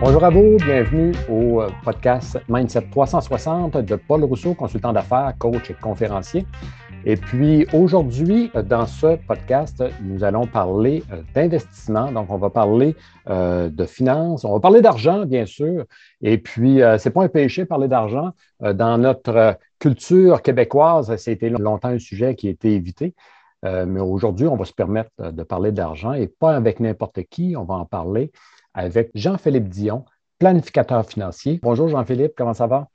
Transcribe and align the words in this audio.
Bonjour 0.00 0.24
à 0.24 0.30
vous, 0.30 0.56
bienvenue 0.56 1.12
au 1.28 1.60
euh, 1.60 1.68
podcast 1.84 2.38
Mindset 2.48 2.86
360 2.90 3.76
de 3.76 3.96
Paul 3.96 4.24
Rousseau, 4.24 4.54
consultant 4.54 4.94
d'affaires, 4.94 5.34
coach 5.38 5.70
et 5.70 5.74
conférencier. 5.74 6.46
Et 7.04 7.18
puis 7.18 7.66
aujourd'hui, 7.74 8.50
dans 8.64 8.86
ce 8.86 9.16
podcast, 9.26 9.84
nous 10.00 10.24
allons 10.24 10.46
parler 10.46 11.04
euh, 11.12 11.20
d'investissement. 11.34 12.10
Donc, 12.12 12.30
on 12.30 12.38
va 12.38 12.48
parler 12.48 12.96
euh, 13.28 13.68
de 13.68 13.84
finances, 13.84 14.46
on 14.46 14.54
va 14.54 14.60
parler 14.60 14.80
d'argent, 14.80 15.26
bien 15.26 15.44
sûr. 15.44 15.84
Et 16.22 16.38
puis, 16.38 16.78
ce 16.78 17.06
n'est 17.06 17.12
pas 17.12 17.24
un 17.24 17.28
péché 17.28 17.66
parler 17.66 17.88
d'argent. 17.88 18.30
Dans 18.60 18.96
notre 18.96 19.58
culture 19.78 20.40
québécoise, 20.40 21.14
c'était 21.16 21.50
longtemps 21.50 21.88
un 21.88 21.98
sujet 21.98 22.34
qui 22.36 22.48
a 22.48 22.50
été 22.52 22.74
évité. 22.74 23.14
mais 23.62 24.00
aujourd'hui, 24.00 24.46
on 24.46 24.56
va 24.56 24.64
se 24.64 24.72
permettre 24.72 25.10
de 25.18 25.42
parler 25.42 25.72
d'argent 25.72 26.14
et 26.14 26.26
pas 26.26 26.56
avec 26.56 26.80
n'importe 26.80 27.22
qui. 27.24 27.54
On 27.54 27.64
va 27.64 27.74
en 27.74 27.84
parler 27.84 28.32
avec 28.74 29.10
Jean-Philippe 29.14 29.68
Dion, 29.68 30.04
planificateur 30.38 31.04
financier. 31.06 31.60
Bonjour 31.62 31.88
Jean-Philippe, 31.88 32.32
comment 32.36 32.54
ça 32.54 32.66
va? 32.66 32.88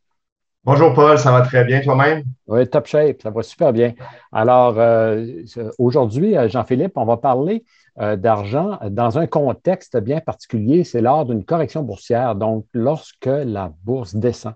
Bonjour 0.65 0.95
Paul, 0.95 1.19
ça 1.19 1.31
va 1.31 1.41
très 1.41 1.63
bien 1.63 1.79
toi-même? 1.81 2.23
Oui, 2.47 2.67
top 2.67 2.87
shape, 2.87 3.21
ça 3.21 3.29
va 3.29 3.43
super 3.43 3.71
bien. 3.71 3.93
Alors, 4.31 4.79
euh, 4.79 5.43
aujourd'hui, 5.77 6.35
euh, 6.35 6.49
Jean-Philippe, 6.49 6.93
on 6.95 7.05
va 7.05 7.17
parler 7.17 7.63
euh, 7.99 8.15
d'argent 8.15 8.79
dans 8.89 9.19
un 9.19 9.27
contexte 9.27 9.95
bien 9.97 10.21
particulier, 10.21 10.83
c'est 10.83 11.01
lors 11.01 11.25
d'une 11.25 11.45
correction 11.45 11.83
boursière, 11.83 12.33
donc 12.33 12.65
lorsque 12.73 13.27
la 13.27 13.71
bourse 13.83 14.15
descend. 14.15 14.55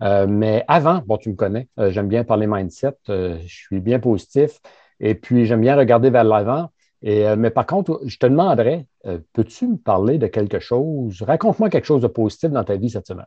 mais 0.00 0.64
avant, 0.66 1.02
bon, 1.06 1.18
tu 1.18 1.28
me 1.28 1.34
connais, 1.34 1.68
j'aime 1.76 2.08
bien 2.08 2.24
parler 2.24 2.46
mindset, 2.46 2.96
je 3.06 3.36
suis 3.46 3.80
bien 3.80 4.00
positif 4.00 4.60
et 4.98 5.14
puis 5.14 5.44
j'aime 5.44 5.60
bien 5.60 5.76
regarder 5.76 6.08
vers 6.08 6.24
l'avant. 6.24 6.70
Euh, 7.06 7.36
mais 7.36 7.50
par 7.50 7.66
contre, 7.66 8.00
je 8.06 8.18
te 8.18 8.26
demanderais, 8.26 8.86
euh, 9.06 9.18
peux-tu 9.32 9.68
me 9.68 9.76
parler 9.76 10.18
de 10.18 10.26
quelque 10.26 10.60
chose? 10.60 11.22
Raconte-moi 11.22 11.70
quelque 11.70 11.86
chose 11.86 12.02
de 12.02 12.08
positif 12.08 12.50
dans 12.50 12.64
ta 12.64 12.76
vie 12.76 12.90
cette 12.90 13.06
semaine. 13.06 13.26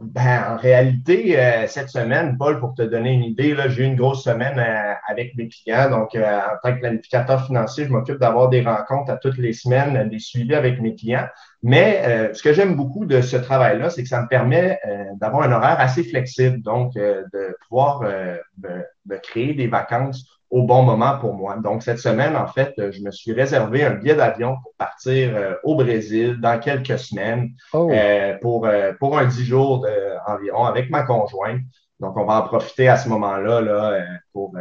Ben, 0.00 0.52
en 0.52 0.56
réalité, 0.56 1.38
euh, 1.38 1.66
cette 1.66 1.90
semaine, 1.90 2.38
Paul, 2.38 2.60
pour 2.60 2.74
te 2.74 2.82
donner 2.82 3.12
une 3.12 3.24
idée, 3.24 3.56
j'ai 3.68 3.82
eu 3.82 3.86
une 3.86 3.96
grosse 3.96 4.22
semaine 4.22 4.64
avec 5.08 5.36
mes 5.36 5.48
clients. 5.48 5.90
Donc, 5.90 6.14
en 6.14 6.56
tant 6.62 6.74
que 6.74 6.80
planificateur 6.80 7.44
financier, 7.44 7.84
je 7.84 7.90
m'occupe 7.90 8.18
d'avoir 8.18 8.48
des 8.48 8.62
rencontres 8.62 9.10
à 9.10 9.16
toutes 9.16 9.36
les 9.36 9.52
semaines, 9.52 10.08
des 10.08 10.20
suivis 10.20 10.54
avec 10.54 10.80
mes 10.80 10.94
clients. 10.94 11.26
Mais 11.62 12.32
ce 12.32 12.42
que 12.42 12.52
j'aime 12.52 12.76
beaucoup 12.76 13.04
de 13.04 13.20
ce 13.20 13.36
travail-là, 13.36 13.90
c'est 13.90 14.02
que 14.02 14.08
ça 14.08 14.22
me 14.22 14.28
permet 14.28 14.78
d'avoir 15.20 15.42
un 15.42 15.52
horaire 15.52 15.80
assez 15.80 16.04
flexible, 16.04 16.62
donc 16.62 16.94
de 16.94 17.56
pouvoir 17.68 18.02
créer 19.22 19.52
des 19.52 19.66
vacances 19.66 20.39
au 20.50 20.64
bon 20.64 20.82
moment 20.82 21.16
pour 21.18 21.34
moi. 21.34 21.56
Donc, 21.56 21.82
cette 21.82 21.98
semaine, 21.98 22.36
en 22.36 22.46
fait, 22.46 22.74
je 22.76 23.00
me 23.02 23.10
suis 23.10 23.32
réservé 23.32 23.84
un 23.84 23.94
billet 23.94 24.16
d'avion 24.16 24.56
pour 24.62 24.72
partir 24.76 25.36
euh, 25.36 25.54
au 25.62 25.76
Brésil 25.76 26.38
dans 26.40 26.58
quelques 26.58 26.98
semaines 26.98 27.50
oh. 27.72 27.88
euh, 27.92 28.36
pour, 28.42 28.66
euh, 28.66 28.92
pour 28.98 29.16
un 29.16 29.26
dix 29.26 29.44
jours 29.44 29.86
environ 30.26 30.64
avec 30.64 30.90
ma 30.90 31.02
conjointe. 31.02 31.60
Donc, 32.00 32.16
on 32.16 32.24
va 32.24 32.40
en 32.40 32.42
profiter 32.42 32.88
à 32.88 32.96
ce 32.96 33.08
moment-là 33.08 33.60
là, 33.60 34.04
pour, 34.32 34.52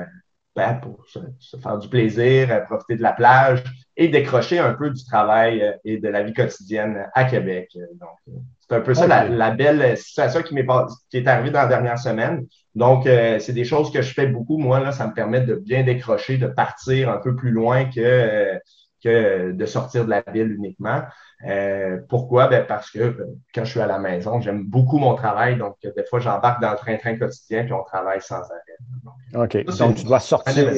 ben, 0.59 0.73
pour 0.81 1.05
se, 1.07 1.57
faire 1.57 1.77
du 1.77 1.87
plaisir, 1.87 2.63
profiter 2.65 2.95
de 2.97 3.01
la 3.01 3.13
plage 3.13 3.63
et 3.95 4.09
décrocher 4.09 4.59
un 4.59 4.73
peu 4.73 4.89
du 4.89 5.03
travail 5.05 5.73
et 5.85 5.97
de 5.97 6.07
la 6.09 6.23
vie 6.23 6.33
quotidienne 6.33 7.05
à 7.13 7.23
Québec. 7.23 7.69
Donc, 7.99 8.37
c'est 8.59 8.75
un 8.75 8.81
peu 8.81 8.93
ça 8.93 9.07
la, 9.07 9.29
la, 9.29 9.51
belle 9.51 9.97
situation 9.97 10.41
qui, 10.41 10.53
m'est 10.53 10.67
qui 11.09 11.17
est 11.17 11.27
arrivée 11.27 11.51
dans 11.51 11.61
la 11.61 11.67
dernière 11.67 11.97
semaine. 11.97 12.45
Donc, 12.75 13.07
euh, 13.07 13.39
c'est 13.39 13.53
des 13.53 13.63
choses 13.63 13.91
que 13.91 14.01
je 14.01 14.13
fais 14.13 14.27
beaucoup. 14.27 14.57
Moi, 14.57 14.79
là, 14.79 14.91
ça 14.91 15.07
me 15.07 15.13
permet 15.13 15.41
de 15.41 15.55
bien 15.55 15.83
décrocher, 15.83 16.37
de 16.37 16.47
partir 16.47 17.09
un 17.09 17.17
peu 17.17 17.35
plus 17.35 17.51
loin 17.51 17.85
que, 17.85 17.99
euh, 17.99 18.59
que 19.03 19.51
de 19.51 19.65
sortir 19.65 20.05
de 20.05 20.09
la 20.09 20.23
ville 20.31 20.51
uniquement. 20.51 21.01
Euh, 21.47 21.97
pourquoi? 22.09 22.47
Ben 22.47 22.65
parce 22.67 22.89
que 22.91 23.17
quand 23.53 23.63
je 23.63 23.71
suis 23.71 23.79
à 23.79 23.87
la 23.87 23.99
maison, 23.99 24.41
j'aime 24.41 24.65
beaucoup 24.65 24.97
mon 24.97 25.15
travail. 25.15 25.57
Donc, 25.57 25.77
des 25.83 26.03
fois, 26.09 26.19
j'embarque 26.19 26.61
dans 26.61 26.71
le 26.71 26.77
train-train 26.77 27.17
quotidien 27.17 27.63
puis 27.63 27.73
on 27.73 27.83
travaille 27.83 28.21
sans 28.21 28.41
arrêt. 28.41 29.43
OK. 29.45 29.65
donc, 29.77 29.95
tu 29.95 30.05
dois 30.05 30.19
sortir. 30.19 30.71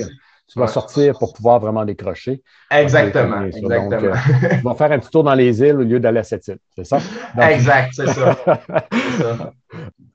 Tu 0.48 0.60
dois 0.60 0.68
sortir 0.68 1.18
pour 1.18 1.32
pouvoir 1.32 1.62
vraiment 1.62 1.86
décrocher. 1.86 2.44
Exactement. 2.70 3.44
exactement. 3.44 3.90
Donc, 3.90 4.02
tu 4.02 4.64
vas 4.64 4.76
faire 4.76 4.92
un 4.92 5.00
petit 5.00 5.10
tour 5.10 5.24
dans 5.24 5.34
les 5.34 5.62
îles 5.62 5.78
au 5.78 5.84
lieu 5.84 6.00
d'aller 6.02 6.20
à 6.20 6.24
cette 6.24 6.46
île. 6.50 6.58
C'est 6.76 6.84
ça? 6.84 7.00
exact, 7.50 7.92
c'est 7.94 8.08
ça. 8.08 8.38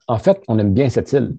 en 0.07 0.19
fait, 0.19 0.39
on 0.47 0.59
aime 0.59 0.73
bien 0.73 0.89
cette 0.89 1.11
île 1.13 1.35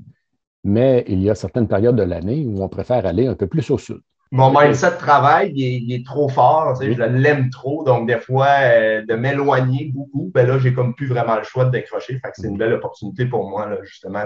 mais 0.64 1.04
il 1.08 1.22
y 1.22 1.30
a 1.30 1.34
certaines 1.34 1.68
périodes 1.68 1.96
de 1.96 2.02
l'année 2.02 2.44
où 2.46 2.62
on 2.62 2.68
préfère 2.68 3.06
aller 3.06 3.26
un 3.26 3.34
peu 3.34 3.46
plus 3.46 3.70
au 3.70 3.78
sud. 3.78 4.00
Mon 4.30 4.50
mindset 4.50 4.92
de 4.92 4.96
travail, 4.96 5.52
il 5.54 5.92
est, 5.92 6.04
trop 6.04 6.28
fort, 6.28 6.74
je 6.80 7.02
l'aime 7.02 7.48
trop, 7.48 7.82
donc 7.82 8.06
des 8.06 8.18
fois, 8.18 8.48
euh, 8.60 9.02
de 9.06 9.14
m'éloigner 9.14 9.90
beaucoup, 9.94 10.30
ben 10.34 10.46
là, 10.46 10.58
j'ai 10.58 10.74
comme 10.74 10.94
plus 10.94 11.06
vraiment 11.06 11.36
le 11.36 11.44
choix 11.44 11.64
de 11.64 11.70
décrocher. 11.70 12.20
c'est 12.34 12.46
une 12.46 12.58
belle 12.58 12.74
opportunité 12.74 13.24
pour 13.24 13.48
moi, 13.48 13.68
justement, 13.84 14.24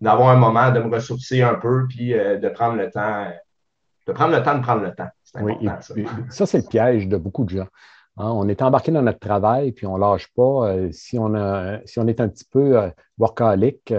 d'avoir 0.00 0.30
un 0.30 0.36
moment, 0.36 0.70
de 0.70 0.80
me 0.80 0.94
ressourcer 0.94 1.42
un 1.42 1.56
peu, 1.56 1.86
puis 1.88 2.14
euh, 2.14 2.38
de 2.38 2.48
prendre 2.48 2.76
le 2.76 2.90
temps, 2.90 3.26
de 4.06 4.12
prendre 4.12 4.34
le 4.34 4.42
temps 4.42 4.56
de 4.56 4.62
prendre 4.62 4.82
le 4.82 4.94
temps. 4.94 5.08
C'est 5.22 5.38
important, 5.38 5.76
ça. 5.80 5.94
ça, 6.30 6.46
c'est 6.46 6.58
le 6.58 6.68
piège 6.68 7.06
de 7.06 7.18
beaucoup 7.18 7.44
de 7.44 7.50
gens. 7.50 7.68
Hein. 8.16 8.30
on 8.32 8.48
est 8.48 8.62
embarqué 8.62 8.92
dans 8.92 9.02
notre 9.02 9.18
travail, 9.18 9.72
puis 9.72 9.86
on 9.86 9.96
ne 9.96 10.00
lâche 10.00 10.28
pas. 10.34 10.70
Euh, 10.70 10.88
si, 10.90 11.18
on 11.18 11.34
a, 11.34 11.80
si 11.84 11.98
on 11.98 12.06
est 12.06 12.20
un 12.20 12.28
petit 12.28 12.46
peu 12.50 12.78
workaholic, 13.18 13.92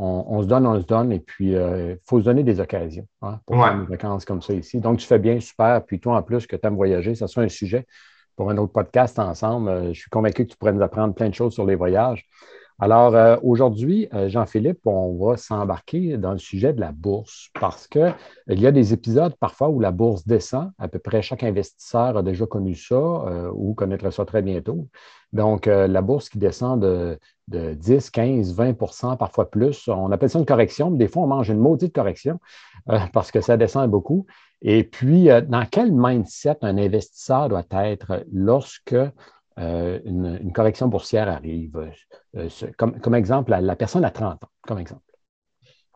on, 0.00 0.42
se 0.42 0.46
donne, 0.46 0.66
on 0.66 0.80
se 0.80 0.86
donne, 0.86 1.12
et 1.12 1.18
puis 1.18 1.48
il 1.48 1.56
euh, 1.56 1.96
faut 2.04 2.20
se 2.20 2.24
donner 2.24 2.44
des 2.44 2.60
occasions 2.60 3.06
hein, 3.22 3.40
pour 3.44 3.56
faire 3.56 3.72
une 3.74 3.84
vacances 3.86 4.24
comme 4.24 4.40
ça 4.40 4.54
ici. 4.54 4.78
Donc, 4.78 4.98
tu 4.98 5.06
fais 5.06 5.18
bien, 5.18 5.40
super. 5.40 5.84
Puis 5.84 5.98
toi, 5.98 6.16
en 6.16 6.22
plus, 6.22 6.46
que 6.46 6.54
tu 6.54 6.66
aimes 6.66 6.76
voyager, 6.76 7.16
ça 7.16 7.26
sera 7.26 7.42
un 7.44 7.48
sujet 7.48 7.84
pour 8.36 8.50
un 8.50 8.56
autre 8.58 8.72
podcast 8.72 9.18
ensemble. 9.18 9.68
Euh, 9.68 9.92
je 9.92 10.00
suis 10.00 10.10
convaincu 10.10 10.46
que 10.46 10.52
tu 10.52 10.56
pourrais 10.56 10.72
nous 10.72 10.82
apprendre 10.82 11.14
plein 11.14 11.28
de 11.28 11.34
choses 11.34 11.52
sur 11.52 11.66
les 11.66 11.74
voyages. 11.74 12.24
Alors, 12.80 13.14
euh, 13.16 13.36
aujourd'hui, 13.42 14.08
Jean-Philippe, 14.26 14.86
on 14.86 15.16
va 15.18 15.36
s'embarquer 15.36 16.16
dans 16.16 16.32
le 16.32 16.38
sujet 16.38 16.72
de 16.72 16.80
la 16.80 16.92
bourse 16.92 17.50
parce 17.58 17.88
qu'il 17.88 18.14
y 18.48 18.66
a 18.66 18.72
des 18.72 18.92
épisodes 18.92 19.34
parfois 19.40 19.68
où 19.68 19.80
la 19.80 19.90
bourse 19.90 20.26
descend. 20.26 20.70
À 20.78 20.86
peu 20.86 20.98
près 21.00 21.20
chaque 21.20 21.42
investisseur 21.42 22.16
a 22.16 22.22
déjà 22.22 22.46
connu 22.46 22.74
ça 22.76 23.50
ou 23.52 23.74
connaîtra 23.74 24.12
ça 24.12 24.24
très 24.24 24.42
bientôt. 24.42 24.86
Donc, 25.32 25.66
la 25.66 26.02
bourse 26.02 26.28
qui 26.28 26.38
descend 26.38 26.80
de, 26.80 27.18
de 27.48 27.74
10, 27.74 28.10
15, 28.10 28.54
20% 28.54 29.16
parfois 29.16 29.50
plus. 29.50 29.88
On 29.88 30.12
appelle 30.12 30.30
ça 30.30 30.38
une 30.38 30.46
correction, 30.46 30.90
mais 30.90 30.98
des 30.98 31.08
fois, 31.08 31.22
on 31.22 31.26
mange 31.26 31.48
une 31.48 31.58
maudite 31.58 31.94
correction 31.94 32.38
euh, 32.90 32.98
parce 33.12 33.30
que 33.30 33.40
ça 33.40 33.56
descend 33.56 33.90
beaucoup. 33.90 34.26
Et 34.60 34.84
puis, 34.84 35.30
euh, 35.30 35.40
dans 35.40 35.64
quel 35.70 35.92
mindset 35.92 36.58
un 36.62 36.78
investisseur 36.78 37.48
doit 37.48 37.64
être 37.72 38.24
lorsque 38.32 38.96
euh, 39.58 39.98
une, 40.04 40.52
correction 40.52 40.88
boursière 40.88 41.28
arrive? 41.28 41.90
Comme, 42.76 43.14
exemple, 43.14 43.50
la, 43.50 43.76
personne 43.76 44.04
à 44.04 44.10
30 44.10 44.44
ans, 44.44 44.48
comme 44.62 44.78
exemple. 44.78 45.02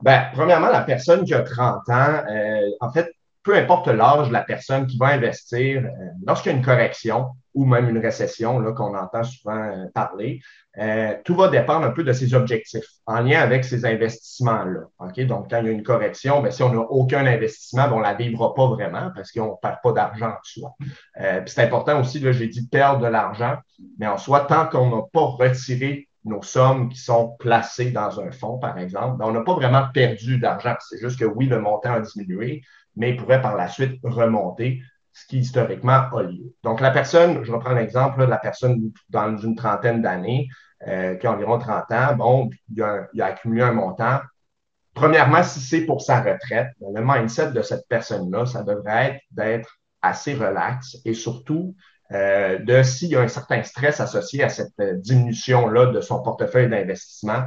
Bien, 0.03 0.31
premièrement, 0.33 0.69
la 0.69 0.83
personne 0.83 1.25
qui 1.25 1.35
a 1.35 1.43
30 1.43 1.89
ans, 1.89 2.23
en 2.81 2.93
fait, 2.93 3.13
peu 3.43 3.57
importe 3.57 3.89
l'âge 3.89 4.29
de 4.29 4.33
la 4.33 4.43
personne 4.43 4.87
qui 4.87 4.99
va 4.99 5.09
investir, 5.09 5.83
lorsqu'il 6.25 6.53
y 6.53 6.55
a 6.55 6.59
une 6.59 6.65
correction 6.65 7.31
ou 7.55 7.67
même 7.67 7.89
une 7.89 7.99
récession, 7.99 8.59
là, 8.59 8.73
qu'on 8.73 8.97
entend 8.97 9.25
souvent 9.25 9.89
parler, 9.95 10.41
euh, 10.79 11.15
tout 11.25 11.35
va 11.35 11.49
dépendre 11.49 11.85
un 11.85 11.91
peu 11.91 12.03
de 12.03 12.13
ses 12.13 12.33
objectifs 12.35 12.87
en 13.07 13.21
lien 13.21 13.41
avec 13.41 13.65
ces 13.65 13.85
investissements-là. 13.85 14.81
Donc, 15.27 15.51
quand 15.51 15.59
il 15.61 15.67
y 15.67 15.69
a 15.69 15.73
une 15.73 15.83
correction, 15.83 16.41
bien, 16.41 16.51
si 16.51 16.63
on 16.63 16.73
n'a 16.73 16.81
aucun 16.81 17.27
investissement, 17.27 17.89
ben, 17.89 17.93
on 17.93 17.99
ne 17.99 18.05
la 18.05 18.15
vivra 18.15 18.55
pas 18.55 18.69
vraiment 18.69 19.11
parce 19.15 19.33
qu'on 19.33 19.51
ne 19.51 19.61
perd 19.61 19.77
pas 19.83 19.93
d'argent 19.93 20.31
en 20.31 20.43
soi. 20.43 20.75
Euh, 21.21 21.43
c'est 21.45 21.63
important 21.63 22.01
aussi, 22.01 22.21
là, 22.21 22.33
j'ai 22.33 22.49
dit 22.49 22.67
perdre 22.69 23.03
de 23.03 23.09
l'argent, 23.09 23.57
mais 23.99 24.07
en 24.07 24.17
soi, 24.17 24.41
tant 24.41 24.67
qu'on 24.67 24.89
n'a 24.89 25.03
pas 25.13 25.27
retiré 25.27 26.09
nos 26.25 26.43
sommes 26.43 26.89
qui 26.89 27.01
sont 27.01 27.37
placées 27.39 27.91
dans 27.91 28.21
un 28.21 28.31
fonds, 28.31 28.59
par 28.59 28.79
exemple, 28.79 29.19
ben, 29.19 29.27
on 29.27 29.33
n'a 29.33 29.43
pas 29.43 29.55
vraiment 29.55 29.89
perdu 29.93 30.39
d'argent. 30.39 30.75
C'est 30.89 31.01
juste 31.01 31.19
que 31.19 31.27
oui, 31.27 31.47
le 31.47 31.61
montant 31.61 31.95
a 31.95 32.01
diminué, 32.01 32.63
mais 32.97 33.11
il 33.11 33.17
pourrait 33.17 33.43
par 33.43 33.57
la 33.57 33.69
suite 33.69 33.99
remonter 34.03 34.83
ce 35.13 35.27
qui 35.27 35.39
historiquement 35.39 36.09
a 36.13 36.23
lieu. 36.23 36.55
Donc, 36.65 36.81
la 36.81 36.91
personne, 36.91 37.45
je 37.45 37.53
reprends 37.53 37.75
l'exemple 37.75 38.21
de 38.21 38.25
la 38.25 38.39
personne 38.39 38.93
dans 39.11 39.37
une 39.37 39.57
trentaine 39.57 40.01
d'années, 40.01 40.49
euh, 40.89 41.15
qui 41.17 41.27
a 41.27 41.33
environ 41.33 41.59
30 41.59 41.93
ans, 41.93 42.15
bon, 42.17 42.51
il 42.75 42.83
a, 42.83 43.07
accumulé 43.21 43.63
un 43.63 43.73
montant. 43.73 44.21
Premièrement, 44.95 45.43
si 45.43 45.61
c'est 45.61 45.83
pour 45.83 46.03
sa 46.03 46.21
retraite, 46.21 46.71
ben, 46.81 46.89
le 46.95 47.03
mindset 47.05 47.53
de 47.53 47.63
cette 47.63 47.87
personne-là, 47.89 48.47
ça 48.47 48.63
devrait 48.63 49.11
être 49.11 49.21
d'être 49.31 49.79
assez 50.03 50.35
relax 50.35 50.97
et 51.05 51.15
surtout 51.15 51.77
euh, 52.11 52.59
de 52.59 52.83
s'il 52.83 53.11
y 53.11 53.17
a 53.17 53.21
un 53.21 53.29
certain 53.29 53.63
stress 53.63 54.01
associé 54.01 54.43
à 54.43 54.49
cette 54.49 54.79
euh, 54.81 54.95
diminution-là 54.97 55.87
de 55.87 56.01
son 56.01 56.21
portefeuille 56.21 56.69
d'investissement, 56.69 57.45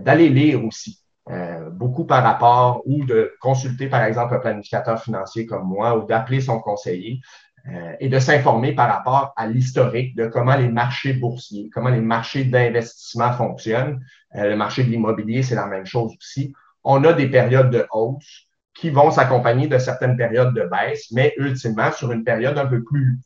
d'aller 0.00 0.28
lire 0.30 0.64
aussi. 0.64 0.99
Euh, 1.30 1.70
beaucoup 1.70 2.04
par 2.06 2.24
rapport 2.24 2.82
ou 2.86 3.04
de 3.04 3.32
consulter, 3.40 3.88
par 3.88 4.02
exemple, 4.04 4.34
un 4.34 4.38
planificateur 4.38 5.00
financier 5.00 5.46
comme 5.46 5.68
moi 5.68 5.96
ou 5.96 6.06
d'appeler 6.06 6.40
son 6.40 6.58
conseiller 6.58 7.20
euh, 7.68 7.92
et 8.00 8.08
de 8.08 8.18
s'informer 8.18 8.74
par 8.74 8.88
rapport 8.88 9.32
à 9.36 9.46
l'historique 9.46 10.16
de 10.16 10.26
comment 10.26 10.56
les 10.56 10.68
marchés 10.68 11.12
boursiers, 11.12 11.70
comment 11.72 11.90
les 11.90 12.00
marchés 12.00 12.44
d'investissement 12.44 13.32
fonctionnent. 13.32 14.04
Euh, 14.34 14.48
le 14.48 14.56
marché 14.56 14.82
de 14.82 14.88
l'immobilier, 14.88 15.44
c'est 15.44 15.54
la 15.54 15.66
même 15.66 15.86
chose 15.86 16.12
aussi. 16.18 16.52
On 16.82 17.04
a 17.04 17.12
des 17.12 17.28
périodes 17.28 17.70
de 17.70 17.86
hausse 17.92 18.48
qui 18.74 18.90
vont 18.90 19.12
s'accompagner 19.12 19.68
de 19.68 19.78
certaines 19.78 20.16
périodes 20.16 20.54
de 20.54 20.62
baisse, 20.62 21.12
mais 21.12 21.34
ultimement, 21.36 21.92
sur 21.92 22.10
une 22.10 22.24
période 22.24 22.58
un 22.58 22.66
peu 22.66 22.82
plus 22.82 23.20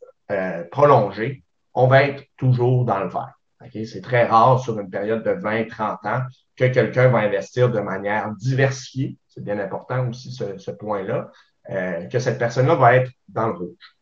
prolongée, 0.71 1.43
on 1.75 1.85
va 1.85 2.03
être 2.03 2.23
toujours 2.35 2.83
dans 2.83 2.99
le 2.99 3.07
vert. 3.07 3.34
C'est 3.71 4.01
très 4.01 4.25
rare 4.25 4.59
sur 4.59 4.79
une 4.79 4.89
période 4.89 5.23
de 5.23 5.31
20-30 5.31 6.07
ans 6.07 6.21
que 6.55 6.65
quelqu'un 6.65 7.09
va 7.09 7.19
investir 7.19 7.69
de 7.71 7.79
manière 7.79 8.31
diversifiée. 8.37 9.17
C'est 9.27 9.43
bien 9.43 9.59
important 9.59 10.09
aussi 10.09 10.31
ce, 10.31 10.71
point-là, 10.71 11.31
euh, 11.69 12.05
que 12.07 12.19
cette 12.19 12.37
personne-là 12.37 12.75
va 12.75 12.95
être 12.95 13.11
dans 13.27 13.47
le 13.47 13.53
rouge. 13.53 13.95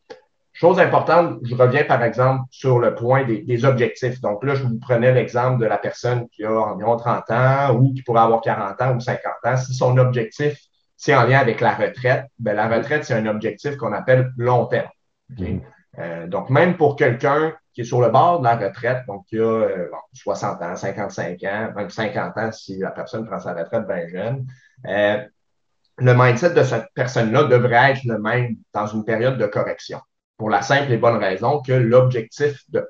Chose 0.54 0.80
importante, 0.80 1.40
je 1.44 1.56
reviens 1.56 1.84
par 1.84 2.04
exemple 2.04 2.44
sur 2.52 2.78
le 2.78 2.94
point 2.94 3.26
des, 3.26 3.66
objectifs. 3.66 4.22
Donc 4.22 4.44
là, 4.44 4.54
je 4.54 4.64
vous 4.64 4.78
prenais 4.78 5.12
l'exemple 5.12 5.60
de 5.60 5.66
la 5.66 5.80
personne 5.80 6.28
qui 6.30 6.44
a 6.44 6.52
environ 6.52 6.96
30 6.96 7.32
ans 7.32 7.76
ou 7.76 7.92
qui 7.94 8.04
pourrait 8.04 8.22
avoir 8.22 8.42
40 8.42 8.82
ans 8.82 8.96
ou 8.96 9.00
50 9.00 9.34
ans. 9.46 9.58
Si 9.58 9.74
son 9.74 9.98
objectif, 9.98 10.60
c'est 10.96 11.16
en 11.16 11.24
lien 11.24 11.40
avec 11.40 11.60
la 11.60 11.74
retraite, 11.74 12.28
bien, 12.38 12.54
la 12.54 12.68
retraite, 12.68 13.04
c'est 13.04 13.16
un 13.16 13.26
objectif 13.26 13.78
qu'on 13.78 13.94
appelle 13.94 14.32
long 14.38 14.68
terme. 14.68 14.90
Mm-hmm. 15.32 15.62
Euh, 16.00 16.28
donc, 16.28 16.50
même 16.50 16.78
pour 16.78 16.96
quelqu'un 16.96 17.54
qui 17.74 17.82
est 17.82 17.86
sur 17.86 18.02
le 18.02 18.10
bord 18.10 18.40
de 18.40 18.46
la 18.46 18.56
retraite, 18.56 19.06
donc 19.08 19.26
qui 19.28 19.40
a 19.40 19.68
60 20.14 20.62
euh, 20.62 20.66
ans, 20.66 20.76
55 20.76 21.44
ans, 21.44 21.72
même 21.76 21.90
50 21.90 22.38
ans 22.38 22.52
si 22.52 22.78
la 22.78 22.92
personne 22.92 23.26
prend 23.26 23.40
sa 23.40 23.54
retraite 23.54 23.88
bien 23.88 24.08
jeune, 24.08 24.48
euh, 24.88 25.24
le 25.98 26.14
mindset 26.16 26.54
de 26.54 26.64
cette 26.64 26.88
personne-là 26.96 27.44
devrait 27.46 27.92
être 27.92 28.04
le 28.06 28.20
même 28.20 28.56
dans 28.74 28.88
une 28.88 29.06
période 29.06 29.38
de 29.38 29.46
correction. 29.46 30.00
Pour 30.38 30.50
la 30.50 30.62
simple 30.62 30.92
et 30.92 30.98
bonne 30.98 31.18
raison 31.18 31.62
que 31.62 31.74
l'objectif 31.74 32.64
de 32.70 32.88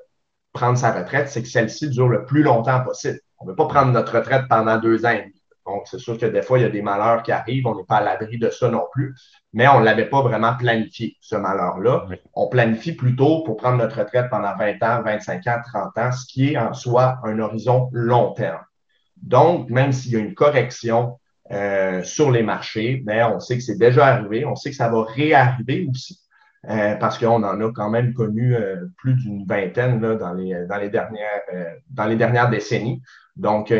prendre 0.52 0.78
sa 0.78 0.92
retraite, 0.92 1.28
c'est 1.28 1.42
que 1.42 1.48
celle-ci 1.48 1.90
dure 1.90 2.08
le 2.08 2.24
plus 2.24 2.42
longtemps 2.42 2.82
possible. 2.82 3.20
On 3.38 3.44
ne 3.44 3.50
veut 3.50 3.56
pas 3.56 3.66
prendre 3.66 3.92
notre 3.92 4.16
retraite 4.16 4.44
pendant 4.48 4.78
deux 4.78 5.04
ans 5.04 5.10
et. 5.10 5.33
Donc, 5.66 5.84
c'est 5.86 5.98
sûr 5.98 6.18
que 6.18 6.26
des 6.26 6.42
fois, 6.42 6.58
il 6.58 6.62
y 6.62 6.66
a 6.66 6.70
des 6.70 6.82
malheurs 6.82 7.22
qui 7.22 7.32
arrivent. 7.32 7.66
On 7.66 7.74
n'est 7.74 7.84
pas 7.84 7.96
à 7.96 8.02
l'abri 8.02 8.38
de 8.38 8.50
ça 8.50 8.68
non 8.68 8.84
plus. 8.92 9.14
Mais 9.52 9.66
on 9.68 9.80
ne 9.80 9.84
l'avait 9.84 10.08
pas 10.08 10.20
vraiment 10.20 10.54
planifié, 10.56 11.16
ce 11.20 11.36
malheur-là. 11.36 12.06
On 12.34 12.48
planifie 12.48 12.92
plutôt 12.92 13.42
pour 13.44 13.56
prendre 13.56 13.78
notre 13.78 13.98
retraite 13.98 14.28
pendant 14.30 14.54
20 14.56 14.82
ans, 14.82 15.02
25 15.02 15.46
ans, 15.46 15.60
30 15.64 15.98
ans, 15.98 16.12
ce 16.12 16.26
qui 16.26 16.52
est 16.52 16.58
en 16.58 16.74
soi 16.74 17.18
un 17.24 17.38
horizon 17.38 17.88
long 17.92 18.32
terme. 18.32 18.60
Donc, 19.22 19.70
même 19.70 19.92
s'il 19.92 20.12
y 20.12 20.16
a 20.16 20.18
une 20.18 20.34
correction 20.34 21.18
euh, 21.50 22.02
sur 22.02 22.30
les 22.30 22.42
marchés, 22.42 23.02
ben, 23.04 23.32
on 23.34 23.40
sait 23.40 23.56
que 23.56 23.62
c'est 23.62 23.78
déjà 23.78 24.06
arrivé. 24.06 24.44
On 24.44 24.56
sait 24.56 24.70
que 24.70 24.76
ça 24.76 24.90
va 24.90 25.04
réarriver 25.04 25.86
aussi. 25.88 26.20
Euh, 26.68 26.94
parce 26.96 27.18
qu'on 27.18 27.42
en 27.42 27.60
a 27.60 27.72
quand 27.72 27.90
même 27.90 28.14
connu 28.14 28.56
euh, 28.56 28.86
plus 28.96 29.14
d'une 29.14 29.44
vingtaine 29.46 30.00
là, 30.00 30.14
dans, 30.14 30.32
les, 30.32 30.66
dans, 30.66 30.78
les 30.78 30.88
dernières, 30.88 31.42
dans 31.90 32.06
les 32.06 32.16
dernières 32.16 32.50
décennies. 32.50 33.00
Donc, 33.36 33.72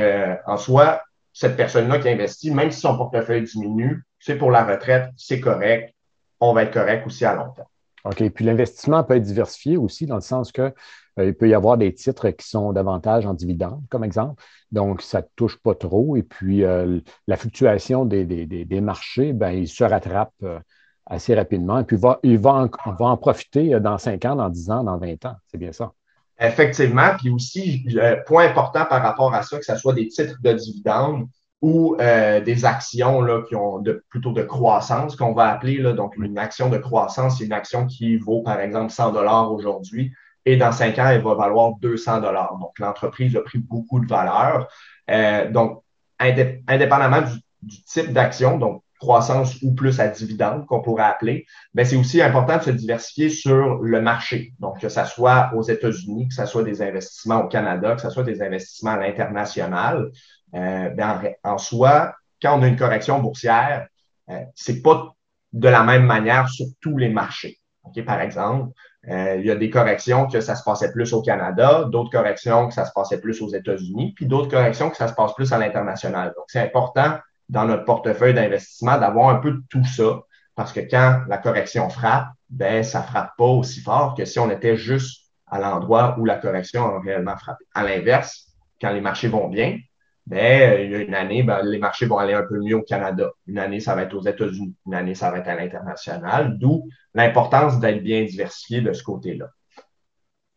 en 0.46 0.56
soi, 0.56 1.02
cette 1.34 1.56
personne-là 1.56 1.98
qui 1.98 2.08
investit, 2.08 2.50
même 2.52 2.70
si 2.70 2.80
son 2.80 2.96
portefeuille 2.96 3.42
diminue, 3.42 4.04
c'est 4.20 4.36
pour 4.36 4.50
la 4.50 4.64
retraite, 4.64 5.10
c'est 5.16 5.40
correct. 5.40 5.92
On 6.40 6.54
va 6.54 6.62
être 6.62 6.72
correct 6.72 7.06
aussi 7.06 7.24
à 7.24 7.34
long 7.34 7.50
terme. 7.50 7.66
OK. 8.04 8.30
Puis 8.30 8.44
l'investissement 8.44 9.02
peut 9.02 9.16
être 9.16 9.22
diversifié 9.22 9.76
aussi 9.76 10.06
dans 10.06 10.14
le 10.14 10.20
sens 10.20 10.52
que 10.52 10.72
euh, 11.18 11.26
il 11.26 11.34
peut 11.34 11.48
y 11.48 11.54
avoir 11.54 11.76
des 11.76 11.92
titres 11.92 12.30
qui 12.30 12.48
sont 12.48 12.72
davantage 12.72 13.26
en 13.26 13.34
dividendes, 13.34 13.82
comme 13.90 14.04
exemple. 14.04 14.42
Donc, 14.70 15.02
ça 15.02 15.20
ne 15.22 15.26
touche 15.36 15.56
pas 15.58 15.74
trop. 15.74 16.16
Et 16.16 16.22
puis, 16.22 16.64
euh, 16.64 17.00
la 17.26 17.36
fluctuation 17.36 18.04
des, 18.04 18.80
marchés, 18.80 19.32
ben, 19.32 19.50
il 19.50 19.68
se 19.68 19.84
rattrape 19.84 20.32
euh, 20.42 20.60
assez 21.06 21.34
rapidement. 21.34 21.80
Et 21.80 21.84
puis, 21.84 21.96
va, 21.96 22.20
il 22.22 22.38
va 22.38 22.52
en, 22.52 22.92
va 22.92 23.06
en 23.06 23.16
profiter 23.16 23.80
dans 23.80 23.98
5 23.98 24.24
ans, 24.24 24.36
dans 24.36 24.50
10 24.50 24.70
ans, 24.70 24.84
dans 24.84 24.98
20 24.98 25.24
ans. 25.24 25.36
C'est 25.48 25.58
bien 25.58 25.72
ça. 25.72 25.92
Effectivement. 26.38 27.10
Puis 27.18 27.30
aussi, 27.30 27.86
point 28.26 28.46
important 28.46 28.84
par 28.86 29.02
rapport 29.02 29.34
à 29.34 29.42
ça, 29.42 29.58
que 29.58 29.64
ce 29.64 29.76
soit 29.76 29.94
des 29.94 30.08
titres 30.08 30.36
de 30.42 30.52
dividendes 30.52 31.26
ou 31.62 31.96
euh, 32.00 32.40
des 32.40 32.64
actions 32.64 33.22
là, 33.22 33.42
qui 33.48 33.56
ont 33.56 33.78
de, 33.78 34.04
plutôt 34.10 34.32
de 34.32 34.42
croissance, 34.42 35.16
qu'on 35.16 35.32
va 35.32 35.50
appeler. 35.50 35.78
Là, 35.78 35.92
donc, 35.92 36.14
une 36.16 36.38
action 36.38 36.68
de 36.68 36.78
croissance, 36.78 37.38
c'est 37.38 37.44
une 37.44 37.52
action 37.52 37.86
qui 37.86 38.16
vaut, 38.16 38.42
par 38.42 38.60
exemple, 38.60 38.92
100 38.92 39.12
dollars 39.12 39.50
aujourd'hui 39.52 40.12
et 40.46 40.56
dans 40.56 40.72
cinq 40.72 40.98
ans, 40.98 41.06
elle 41.08 41.22
va 41.22 41.34
valoir 41.34 41.74
200 41.80 42.20
dollars. 42.20 42.58
Donc, 42.60 42.78
l'entreprise 42.78 43.34
a 43.36 43.40
pris 43.40 43.58
beaucoup 43.58 44.00
de 44.00 44.06
valeur. 44.06 44.68
Euh, 45.10 45.50
donc, 45.50 45.82
indépendamment 46.18 47.22
du, 47.22 47.34
du 47.62 47.82
type 47.84 48.12
d'action, 48.12 48.58
donc 48.58 48.82
croissance 49.04 49.60
ou 49.62 49.74
plus 49.74 50.00
à 50.00 50.08
dividende 50.08 50.64
qu'on 50.66 50.80
pourrait 50.80 51.04
appeler, 51.04 51.46
mais 51.74 51.84
c'est 51.84 51.96
aussi 51.96 52.22
important 52.22 52.56
de 52.56 52.62
se 52.62 52.70
diversifier 52.70 53.28
sur 53.28 53.78
le 53.82 54.00
marché. 54.00 54.54
Donc, 54.60 54.80
que 54.80 54.88
ce 54.88 55.04
soit 55.04 55.50
aux 55.54 55.62
États-Unis, 55.62 56.28
que 56.28 56.34
ce 56.34 56.46
soit 56.46 56.62
des 56.62 56.80
investissements 56.80 57.44
au 57.44 57.48
Canada, 57.48 57.94
que 57.94 58.00
ce 58.00 58.10
soit 58.10 58.24
des 58.24 58.40
investissements 58.42 58.92
à 58.92 58.98
l'international. 58.98 60.10
Euh, 60.54 60.88
ben, 60.90 61.20
en, 61.42 61.58
soi, 61.58 62.14
quand 62.40 62.58
on 62.58 62.62
a 62.62 62.66
une 62.66 62.76
correction 62.76 63.20
boursière, 63.20 63.88
euh, 64.30 64.40
c'est 64.54 64.80
pas 64.80 65.14
de 65.52 65.68
la 65.68 65.82
même 65.82 66.06
manière 66.06 66.48
sur 66.48 66.66
tous 66.80 66.96
les 66.96 67.10
marchés. 67.10 67.58
Par 68.06 68.22
exemple, 68.22 68.72
euh, 69.10 69.36
il 69.38 69.44
y 69.44 69.50
a 69.50 69.56
des 69.56 69.68
corrections 69.68 70.26
que 70.26 70.40
ça 70.40 70.54
se 70.54 70.64
passait 70.64 70.90
plus 70.90 71.12
au 71.12 71.20
Canada, 71.20 71.84
d'autres 71.92 72.10
corrections 72.10 72.68
que 72.68 72.74
ça 72.74 72.86
se 72.86 72.92
passait 72.92 73.20
plus 73.20 73.42
aux 73.42 73.50
États-Unis, 73.50 74.14
puis 74.16 74.24
d'autres 74.26 74.48
corrections 74.48 74.88
que 74.88 74.96
ça 74.96 75.08
se 75.08 75.14
passe 75.14 75.34
plus 75.34 75.52
à 75.52 75.58
l'international. 75.58 76.32
Donc, 76.34 76.46
c'est 76.48 76.60
important 76.60 77.18
dans 77.48 77.64
notre 77.64 77.84
portefeuille 77.84 78.34
d'investissement 78.34 78.98
d'avoir 78.98 79.28
un 79.28 79.36
peu 79.36 79.52
de 79.52 79.62
tout 79.68 79.84
ça. 79.84 80.20
Parce 80.54 80.72
que 80.72 80.80
quand 80.80 81.22
la 81.28 81.38
correction 81.38 81.88
frappe, 81.88 82.28
ben, 82.48 82.82
ça 82.82 83.02
frappe 83.02 83.32
pas 83.36 83.44
aussi 83.44 83.80
fort 83.80 84.14
que 84.14 84.24
si 84.24 84.38
on 84.38 84.50
était 84.50 84.76
juste 84.76 85.24
à 85.46 85.58
l'endroit 85.58 86.16
où 86.18 86.24
la 86.24 86.36
correction 86.36 86.84
a 86.84 87.00
réellement 87.00 87.36
frappé. 87.36 87.64
À 87.74 87.84
l'inverse, 87.84 88.48
quand 88.80 88.90
les 88.90 89.00
marchés 89.00 89.28
vont 89.28 89.48
bien, 89.48 89.78
ben, 90.26 90.80
il 90.80 90.90
y 90.90 90.94
a 90.94 90.98
une 90.98 91.14
année, 91.14 91.42
ben, 91.42 91.60
les 91.62 91.78
marchés 91.78 92.06
vont 92.06 92.18
aller 92.18 92.32
un 92.32 92.44
peu 92.44 92.58
mieux 92.58 92.76
au 92.76 92.82
Canada. 92.82 93.30
Une 93.46 93.58
année, 93.58 93.80
ça 93.80 93.94
va 93.94 94.02
être 94.02 94.14
aux 94.14 94.22
États-Unis. 94.22 94.74
Une 94.86 94.94
année, 94.94 95.14
ça 95.14 95.30
va 95.30 95.38
être 95.38 95.48
à 95.48 95.54
l'international. 95.54 96.58
D'où 96.58 96.88
l'importance 97.14 97.78
d'être 97.78 98.02
bien 98.02 98.24
diversifié 98.24 98.80
de 98.80 98.92
ce 98.92 99.02
côté-là. 99.02 99.46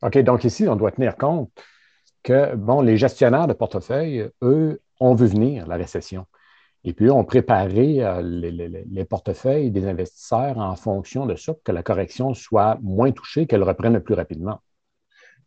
OK, 0.04 0.18
donc 0.20 0.44
ici, 0.44 0.68
on 0.68 0.76
doit 0.76 0.92
tenir 0.92 1.18
compte 1.18 1.52
que, 2.24 2.56
bon, 2.56 2.82
les 2.82 2.98
gestionnaires 2.98 3.48
de 3.48 3.54
portefeuille, 3.54 4.30
eux, 4.42 4.82
ont 5.00 5.16
vu 5.16 5.28
venir 5.28 5.68
la 5.68 5.76
récession. 5.76 6.26
Et 6.84 6.94
puis, 6.94 7.10
on 7.10 7.24
préparait 7.24 8.00
euh, 8.00 8.22
les, 8.22 9.06
portefeuilles 9.06 9.72
des 9.72 9.86
investisseurs 9.88 10.58
en 10.58 10.76
fonction 10.76 11.26
de 11.26 11.36
ça 11.36 11.54
pour 11.54 11.64
que 11.64 11.72
la 11.72 11.84
correction 11.84 12.34
soit 12.34 12.78
moins 12.82 13.12
touchée, 13.12 13.48
qu'elle 13.48 13.64
reprenne 13.64 14.00
plus 14.00 14.14
rapidement. 14.14 14.62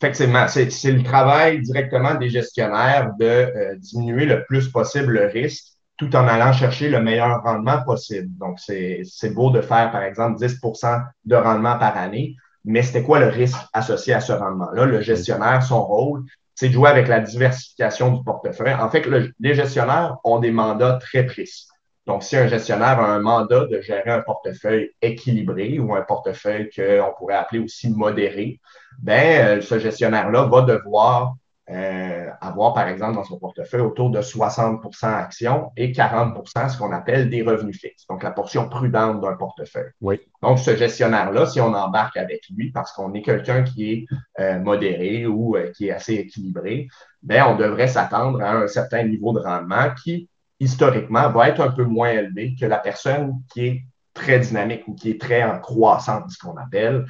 Effectivement, 0.03 0.49
c'est 0.49 0.93
le 0.93 1.03
travail 1.03 1.61
directement 1.61 2.15
des 2.15 2.31
gestionnaires 2.31 3.13
de 3.19 3.27
euh, 3.27 3.77
diminuer 3.77 4.25
le 4.25 4.45
plus 4.45 4.69
possible 4.69 5.13
le 5.13 5.27
risque 5.27 5.67
tout 6.01 6.17
en 6.17 6.27
allant 6.27 6.55
chercher 6.55 6.89
le 6.89 7.03
meilleur 7.03 7.43
rendement 7.43 7.83
possible. 7.83 8.31
Donc, 8.39 8.59
c'est 8.59 9.35
beau 9.35 9.51
de 9.51 9.61
faire, 9.61 9.91
par 9.93 10.03
exemple, 10.03 10.43
10% 10.43 11.03
de 11.27 11.37
rendement 11.37 11.79
par 11.79 11.95
année, 11.99 12.37
mais 12.65 12.83
c'était 12.83 13.03
quoi 13.03 13.21
le 13.21 13.29
risque 13.29 13.59
associé 13.75 14.15
à 14.15 14.21
ce 14.21 14.33
rendement-là? 14.33 14.87
Le 14.87 15.03
gestionnaire, 15.03 15.63
son 15.63 15.85
rôle, 15.85 16.25
c'est 16.61 16.69
de 16.69 16.75
jouer 16.75 16.91
avec 16.91 17.09
la 17.09 17.21
diversification 17.21 18.13
du 18.13 18.23
portefeuille. 18.23 18.75
En 18.75 18.91
fait, 18.91 19.07
les 19.41 19.55
gestionnaires 19.55 20.19
ont 20.25 20.41
des 20.41 20.51
mandats 20.51 20.99
très 21.01 21.25
précis. 21.25 21.67
Donc, 22.07 22.23
si 22.23 22.37
un 22.37 22.49
gestionnaire 22.49 23.01
a 23.01 23.15
un 23.15 23.19
mandat 23.19 23.65
de 23.65 23.81
gérer 23.81 24.11
un 24.11 24.21
portefeuille 24.21 24.91
équilibré 25.01 25.79
ou 25.79 25.95
un 25.95 26.03
portefeuille 26.03 26.69
qu'on 26.69 27.15
pourrait 27.17 27.37
appeler 27.37 27.61
aussi 27.63 27.89
modéré, 27.89 28.61
ben, 28.99 29.59
euh, 29.59 29.61
ce 29.63 29.79
gestionnaire-là 29.79 30.49
va 30.49 30.61
devoir 30.61 31.37
euh, 31.71 32.29
avoir, 32.41 32.75
par 32.75 32.89
exemple, 32.89 33.15
dans 33.15 33.23
son 33.23 33.39
portefeuille 33.39 33.83
autour 33.83 34.11
de 34.11 34.21
60% 34.21 35.05
actions 35.05 35.71
et 35.77 35.93
40% 35.93 36.69
ce 36.69 36.77
qu'on 36.77 36.91
appelle 36.91 37.31
des 37.31 37.43
revenus 37.43 37.79
fixes, 37.79 38.07
donc 38.09 38.25
la 38.25 38.33
portion 38.33 38.69
prudente 38.69 39.21
d'un 39.21 39.37
portefeuille. 39.37 39.93
Oui. 40.01 40.21
Donc, 40.43 40.59
ce 40.59 40.75
gestionnaire-là, 40.75 41.47
si 41.47 41.61
on 41.61 41.73
embarque 41.73 42.17
avec 42.17 42.43
lui, 42.53 42.73
parce 42.73 42.93
qu'on 42.93 43.15
est 43.15 43.23
quelqu'un 43.23 43.63
qui 43.63 43.93
est 43.93 44.07
euh, 44.41 44.59
modéré 44.59 45.27
ou 45.27 45.57
euh, 45.57 45.71
qui 45.71 45.89
est 45.89 45.93
assez 45.93 46.15
équilibré, 46.15 46.89
ben, 47.23 47.45
on 47.47 47.57
devrait 47.57 47.89
s'attendre 47.89 48.43
à 48.43 48.53
un 48.53 48.67
certain 48.67 49.05
niveau 49.05 49.33
de 49.33 49.39
rendement 49.39 49.95
qui, 50.03 50.29
historiquement, 50.59 51.31
va 51.31 51.51
être 51.51 51.61
un 51.61 51.71
peu 51.71 51.85
moins 51.85 52.11
élevé 52.11 52.57
que 52.59 52.67
la 52.67 52.79
personne 52.79 53.35
qui 53.53 53.67
est 53.67 53.85
très 54.13 54.41
dynamique 54.41 54.89
ou 54.89 54.95
qui 54.95 55.11
est 55.11 55.21
très 55.21 55.45
en 55.45 55.61
croissance, 55.61 56.35
ce 56.35 56.39
qu'on 56.45 56.57
appelle. 56.57 57.07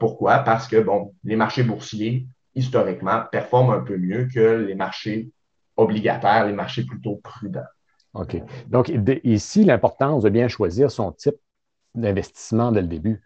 pourquoi? 0.00 0.38
Parce 0.38 0.66
que, 0.66 0.80
bon, 0.80 1.14
les 1.22 1.36
marchés 1.36 1.62
boursiers 1.62 2.26
historiquement, 2.54 3.22
performent 3.30 3.70
un 3.70 3.80
peu 3.80 3.96
mieux 3.96 4.28
que 4.32 4.64
les 4.66 4.74
marchés 4.74 5.30
obligataires, 5.76 6.46
les 6.46 6.52
marchés 6.52 6.84
plutôt 6.84 7.16
prudents. 7.16 7.64
OK. 8.14 8.36
Donc, 8.68 8.92
ici, 9.24 9.64
l'importance 9.64 10.22
de 10.22 10.30
bien 10.30 10.48
choisir 10.48 10.90
son 10.90 11.12
type 11.12 11.36
d'investissement 11.94 12.72
dès 12.72 12.82
le 12.82 12.88
début. 12.88 13.22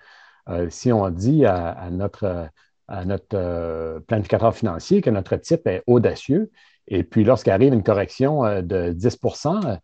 Euh, 0.49 0.69
si 0.71 0.93
on 0.93 1.11
dit 1.11 1.45
à, 1.45 1.89
notre, 1.91 2.49
à 2.89 3.05
notre 3.05 3.37
euh, 3.37 4.01
planificateur 4.01 4.55
financier 4.55 5.03
que 5.03 5.11
notre 5.11 5.37
type 5.37 5.67
est 5.67 5.83
audacieux, 5.87 6.51
et 6.87 7.05
puis 7.05 7.23
lorsqu'arrive 7.23 7.75
une 7.75 7.83
correction 7.83 8.47
euh, 8.47 8.63
de 8.63 8.93
10% 8.93 9.79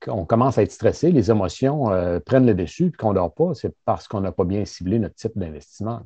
qu'on 0.00 0.24
commence 0.24 0.58
à 0.58 0.62
être 0.62 0.72
stressé, 0.72 1.10
les 1.10 1.30
émotions 1.30 1.86
prennent 2.24 2.46
le 2.46 2.54
dessus, 2.54 2.90
puis 2.90 2.98
qu'on 2.98 3.10
ne 3.10 3.16
dort 3.16 3.34
pas, 3.34 3.52
c'est 3.54 3.74
parce 3.84 4.06
qu'on 4.06 4.20
n'a 4.20 4.30
pas 4.30 4.44
bien 4.44 4.64
ciblé 4.64 5.00
notre 5.00 5.16
type 5.16 5.32
d'investissement. 5.34 6.02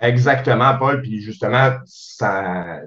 Exactement, 0.00 0.76
Paul. 0.78 1.00
Puis 1.02 1.20
justement, 1.20 1.72
ça, 1.86 2.80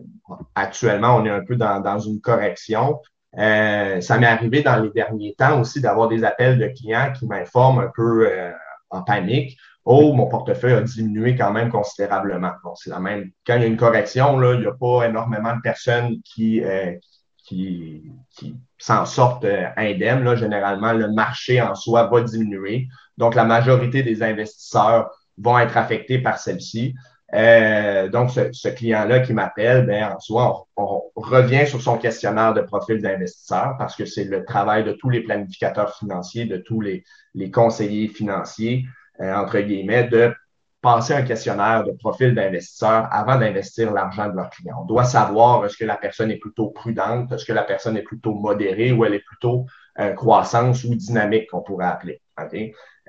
actuellement, 0.56 1.18
on 1.18 1.26
est 1.26 1.30
un 1.30 1.44
peu 1.44 1.56
dans, 1.56 2.00
une 2.00 2.22
correction. 2.22 3.00
Euh, 3.38 4.02
ça 4.02 4.18
m'est 4.18 4.28
arrivé 4.28 4.64
dans 4.64 4.82
les 4.82 4.90
derniers 4.90 5.36
temps 5.38 5.60
aussi 5.62 5.82
d'avoir 5.82 6.08
des 6.08 6.24
appels 6.24 6.58
de 6.58 6.68
clients 6.68 7.14
qui 7.14 7.28
m'informent 7.28 7.80
un 7.80 7.92
peu 7.94 8.28
euh, 8.28 8.52
en 8.90 9.04
panique 9.04 9.58
Oh, 9.92 10.14
mon 10.14 10.28
portefeuille 10.28 10.74
a 10.74 10.82
diminué 10.82 11.36
quand 11.36 11.52
même 11.52 11.72
considérablement. 11.72 12.52
Bon, 12.64 12.76
c'est 12.76 12.92
la 12.92 13.00
même. 13.00 13.32
Quand 13.44 13.56
il 13.56 13.62
y 13.62 13.64
a 13.64 13.68
une 13.68 13.76
correction, 13.76 14.38
là, 14.38 14.54
il 14.54 14.60
n'y 14.60 14.68
a 14.68 14.74
pas 14.74 15.08
énormément 15.08 15.56
de 15.56 15.62
personnes 15.62 16.22
qui, 16.24 16.64
euh, 16.64 16.94
qui, 17.38 18.04
qui 18.30 18.56
s'en 18.78 19.06
sortent 19.06 19.46
euh, 19.46 19.66
indemnes. 19.78 20.24
Là. 20.24 20.36
Généralement, 20.36 20.94
le 20.94 21.12
marché 21.12 21.60
en 21.60 21.74
soi 21.74 22.08
va 22.08 22.22
diminuer. 22.22 22.88
Donc, 23.18 23.34
la 23.34 23.46
majorité 23.46 24.04
des 24.04 24.22
investisseurs 24.22 25.10
vont 25.40 25.58
être 25.60 25.78
affectés 25.78 26.20
par 26.20 26.40
celle-ci. 26.40 26.96
Euh, 27.34 28.10
donc, 28.10 28.32
ce, 28.32 28.68
client-là 28.70 29.20
qui 29.20 29.34
m'appelle, 29.34 29.86
ben, 29.86 30.14
en 30.16 30.20
soi, 30.20 30.66
on, 30.76 31.04
revient 31.16 31.68
sur 31.68 31.82
son 31.82 31.98
questionnaire 31.98 32.54
de 32.54 32.62
profil 32.62 33.02
d'investisseur 33.02 33.76
parce 33.78 33.96
que 33.96 34.06
c'est 34.06 34.24
le 34.24 34.46
travail 34.46 34.84
de 34.84 34.94
tous 34.94 35.10
les 35.10 35.22
planificateurs 35.22 35.96
financiers, 35.96 36.46
de 36.46 36.58
tous 36.58 36.82
les, 36.82 37.04
les 37.36 37.52
conseillers 37.52 38.08
financiers, 38.08 38.86
euh, 39.20 39.36
entre 39.36 39.60
guillemets, 39.60 40.06
de 40.06 40.34
passer 40.82 41.14
un 41.14 41.24
questionnaire 41.24 41.84
de 41.84 41.92
profil 41.92 42.34
d'investisseur 42.34 43.10
avant 43.12 43.38
d'investir 43.38 43.92
l'argent 43.92 44.30
de 44.30 44.36
leur 44.36 44.50
client. 44.50 44.78
On 44.82 44.86
doit 44.86 45.04
savoir 45.04 45.66
est-ce 45.66 45.76
que 45.76 45.84
la 45.84 45.98
personne 45.98 46.32
est 46.32 46.38
plutôt 46.38 46.70
prudente, 46.70 47.32
est-ce 47.34 47.44
que 47.44 47.52
la 47.52 47.64
personne 47.64 47.98
est 47.98 48.04
plutôt 48.04 48.34
modérée 48.34 48.94
ou 48.94 49.04
elle 49.04 49.16
est 49.16 49.26
plutôt 49.26 49.66
euh, 50.00 50.14
croissance 50.14 50.86
ou 50.86 50.96
dynamique 50.96 51.50
qu'on 51.50 51.62
pourrait 51.62 51.88
appeler. 51.88 52.22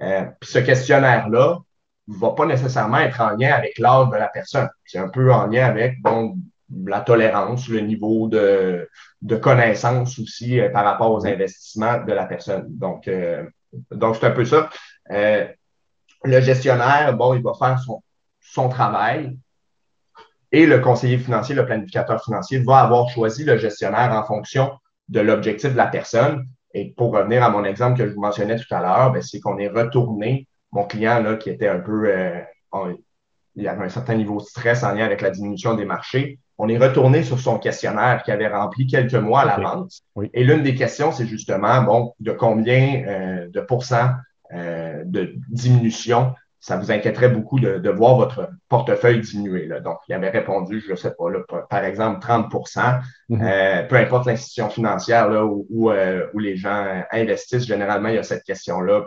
Euh, 0.02 0.24
puis 0.40 0.50
ce 0.50 0.58
questionnaire-là, 0.58 1.58
va 2.18 2.30
pas 2.32 2.46
nécessairement 2.46 2.98
être 2.98 3.20
en 3.20 3.36
lien 3.36 3.52
avec 3.52 3.78
l'âge 3.78 4.08
de 4.10 4.16
la 4.16 4.28
personne. 4.28 4.68
C'est 4.84 4.98
un 4.98 5.08
peu 5.08 5.32
en 5.32 5.46
lien 5.46 5.66
avec 5.66 6.00
bon, 6.02 6.36
la 6.86 7.00
tolérance, 7.00 7.68
le 7.68 7.80
niveau 7.80 8.28
de, 8.28 8.88
de 9.22 9.36
connaissance 9.36 10.18
aussi 10.18 10.60
euh, 10.60 10.70
par 10.70 10.84
rapport 10.84 11.12
aux 11.12 11.26
investissements 11.26 12.04
de 12.04 12.12
la 12.12 12.26
personne. 12.26 12.66
Donc, 12.68 13.08
euh, 13.08 13.44
donc 13.90 14.16
c'est 14.16 14.26
un 14.26 14.30
peu 14.32 14.44
ça. 14.44 14.68
Euh, 15.10 15.46
le 16.24 16.40
gestionnaire, 16.40 17.16
bon, 17.16 17.34
il 17.34 17.42
va 17.42 17.52
faire 17.58 17.78
son, 17.78 18.02
son 18.40 18.68
travail 18.68 19.36
et 20.52 20.66
le 20.66 20.80
conseiller 20.80 21.18
financier, 21.18 21.54
le 21.54 21.64
planificateur 21.64 22.22
financier, 22.22 22.58
va 22.58 22.78
avoir 22.80 23.08
choisi 23.08 23.44
le 23.44 23.56
gestionnaire 23.56 24.12
en 24.12 24.24
fonction 24.24 24.72
de 25.08 25.20
l'objectif 25.20 25.72
de 25.72 25.76
la 25.76 25.86
personne. 25.86 26.44
Et 26.74 26.92
pour 26.96 27.12
revenir 27.12 27.42
à 27.42 27.50
mon 27.50 27.64
exemple 27.64 27.98
que 27.98 28.08
je 28.08 28.14
vous 28.14 28.20
mentionnais 28.20 28.56
tout 28.56 28.74
à 28.74 28.80
l'heure, 28.80 29.12
ben, 29.12 29.22
c'est 29.22 29.40
qu'on 29.40 29.58
est 29.58 29.68
retourné 29.68 30.48
mon 30.72 30.84
client 30.84 31.20
là, 31.20 31.36
qui 31.36 31.50
était 31.50 31.68
un 31.68 31.80
peu, 31.80 32.08
euh, 32.08 32.40
il 33.56 33.68
avait 33.68 33.84
un 33.84 33.88
certain 33.88 34.14
niveau 34.14 34.38
de 34.38 34.44
stress 34.44 34.84
en 34.84 34.92
lien 34.92 35.04
avec 35.04 35.20
la 35.20 35.30
diminution 35.30 35.74
des 35.74 35.84
marchés. 35.84 36.38
On 36.58 36.68
est 36.68 36.78
retourné 36.78 37.22
sur 37.22 37.38
son 37.38 37.58
questionnaire 37.58 38.22
qu'il 38.22 38.34
avait 38.34 38.48
rempli 38.48 38.86
quelques 38.86 39.14
mois 39.14 39.40
à 39.40 39.44
l'avance. 39.46 40.02
Et 40.34 40.44
l'une 40.44 40.62
des 40.62 40.74
questions, 40.74 41.10
c'est 41.10 41.26
justement, 41.26 41.82
bon, 41.82 42.14
de 42.20 42.32
combien 42.32 43.04
euh, 43.06 43.48
de 43.48 43.60
pourcents 43.60 44.10
euh, 44.54 45.02
de 45.04 45.34
diminution 45.48 46.34
ça 46.62 46.76
vous 46.76 46.92
inquiéterait 46.92 47.30
beaucoup 47.30 47.58
de, 47.58 47.88
voir 47.88 48.16
votre 48.16 48.50
portefeuille 48.68 49.22
diminuer. 49.22 49.64
Là. 49.64 49.80
Donc, 49.80 49.96
il 50.08 50.14
avait 50.14 50.28
répondu, 50.28 50.82
je 50.86 50.90
ne 50.90 50.96
sais 50.96 51.12
pas, 51.18 51.30
là, 51.30 51.38
par 51.70 51.84
exemple, 51.84 52.20
30 52.20 52.52
mm-hmm. 52.52 53.86
peu 53.86 53.96
importe 53.96 54.26
l'institution 54.26 54.68
financière 54.68 55.30
là, 55.30 55.46
où, 55.46 55.66
où, 55.70 56.38
les 56.38 56.56
gens 56.58 57.02
investissent, 57.10 57.64
généralement, 57.64 58.10
il 58.10 58.16
y 58.16 58.18
a 58.18 58.22
cette 58.22 58.44
question-là 58.44 59.06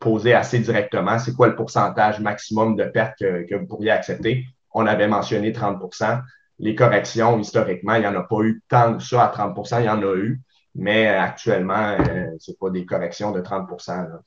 poser 0.00 0.34
assez 0.34 0.58
directement, 0.58 1.18
c'est 1.18 1.34
quoi 1.34 1.46
le 1.46 1.54
pourcentage 1.54 2.20
maximum 2.20 2.74
de 2.74 2.84
pertes 2.84 3.18
que, 3.18 3.54
vous 3.54 3.66
pourriez 3.66 3.90
accepter? 3.90 4.44
On 4.72 4.86
avait 4.86 5.06
mentionné 5.06 5.52
30% 5.52 6.22
Les 6.58 6.74
corrections, 6.74 7.38
historiquement, 7.38 7.94
il 7.94 8.00
n'y 8.00 8.06
en 8.06 8.16
a 8.16 8.22
pas 8.22 8.40
eu 8.40 8.62
tant 8.68 8.96
que 8.96 9.02
ça 9.02 9.24
à 9.24 9.32
30% 9.32 9.80
il 9.80 9.84
y 9.84 9.88
en 9.88 10.02
a 10.02 10.16
eu, 10.16 10.40
mais 10.74 11.06
actuellement, 11.06 11.96
euh, 12.00 12.26
ce 12.38 12.50
n'est 12.50 12.56
pas 12.58 12.70
des 12.70 12.86
corrections 12.86 13.32
de 13.32 13.40
30 13.40 13.68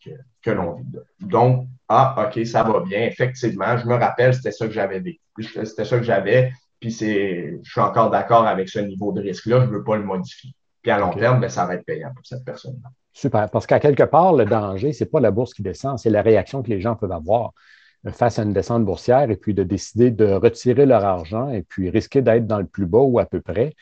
que, 0.04 0.12
que 0.42 0.52
l'on 0.52 0.76
vit. 0.76 0.86
Donc, 1.20 1.68
ah, 1.90 2.28
OK, 2.28 2.46
ça 2.46 2.64
va 2.64 2.82
bien. 2.82 3.02
Effectivement, 3.06 3.78
je 3.78 3.88
me 3.88 3.96
rappelle, 3.96 4.34
c'était 4.34 4.52
ça 4.52 4.68
que 4.68 4.74
j'avais 4.74 5.02
C'était 5.40 5.86
ça 5.86 5.98
que 5.98 6.04
j'avais, 6.04 6.52
puis 6.80 6.92
je 6.92 7.60
suis 7.64 7.82
encore 7.82 8.10
d'accord 8.10 8.46
avec 8.46 8.70
ce 8.70 8.80
niveau 8.80 9.12
de 9.12 9.22
risque-là, 9.22 9.62
je 9.62 9.66
ne 9.66 9.72
veux 9.72 9.84
pas 9.84 9.96
le 9.96 10.04
modifier. 10.04 10.54
Puis 10.84 10.92
à 10.92 11.00
long 11.00 11.12
terme, 11.12 11.40
ben, 11.40 11.50
ça 11.50 11.66
va 11.66 11.76
être 11.76 11.86
payant 11.86 12.12
pour 12.14 12.26
cette 12.26 12.46
personne-là. 12.46 12.90
Super. 13.14 13.50
Parce 13.50 13.66
qu'à 13.66 13.80
quelque 13.80 14.04
part, 14.04 14.34
le 14.34 14.46
danger, 14.46 14.94
ce 14.94 15.04
n'est 15.04 15.10
pas 15.10 15.20
la 15.20 15.32
bourse 15.32 15.54
qui 15.54 15.64
descend, 15.64 15.98
c'est 15.98 16.10
la 16.10 16.22
réaction 16.22 16.62
que 16.62 16.70
les 16.70 16.82
gens 16.82 16.96
peuvent 16.96 17.12
avoir 17.12 17.54
face 18.12 18.38
à 18.38 18.44
une 18.44 18.54
descente 18.54 18.84
boursière 18.84 19.32
et 19.32 19.38
puis 19.38 19.54
de 19.54 19.64
décider 19.64 20.12
de 20.12 20.26
retirer 20.26 20.86
leur 20.86 21.06
argent 21.06 21.50
et 21.50 21.64
puis 21.64 21.90
risquer 21.90 22.22
d'être 22.22 22.46
dans 22.46 22.60
le 22.60 22.66
plus 22.66 22.86
bas 22.86 23.00
ou 23.00 23.18
à 23.20 23.26
peu 23.26 23.40
près. 23.40 23.74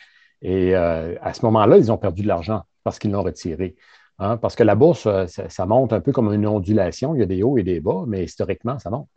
Et 0.42 0.76
euh, 0.76 1.16
à 1.22 1.34
ce 1.34 1.44
moment-là, 1.46 1.78
ils 1.78 1.92
ont 1.92 1.98
perdu 1.98 2.22
de 2.22 2.28
l'argent 2.28 2.64
parce 2.84 3.00
qu'ils 3.00 3.12
l'ont 3.12 3.24
retiré. 3.24 3.76
Hein. 4.20 4.38
Parce 4.38 4.56
que 4.56 4.64
la 4.64 4.76
bourse, 4.76 5.08
euh, 5.08 5.26
ça, 5.28 5.66
monte 5.66 5.94
un 5.94 6.02
peu 6.02 6.12
comme 6.12 6.32
une 6.34 6.46
ondulation. 6.46 7.16
Il 7.16 7.20
y 7.20 7.24
a 7.24 7.26
des 7.26 7.42
hauts 7.42 7.58
et 7.58 7.64
des 7.64 7.80
bas, 7.80 8.04
mais 8.08 8.24
historiquement, 8.24 8.78
ça 8.78 8.90
monte. 8.92 9.08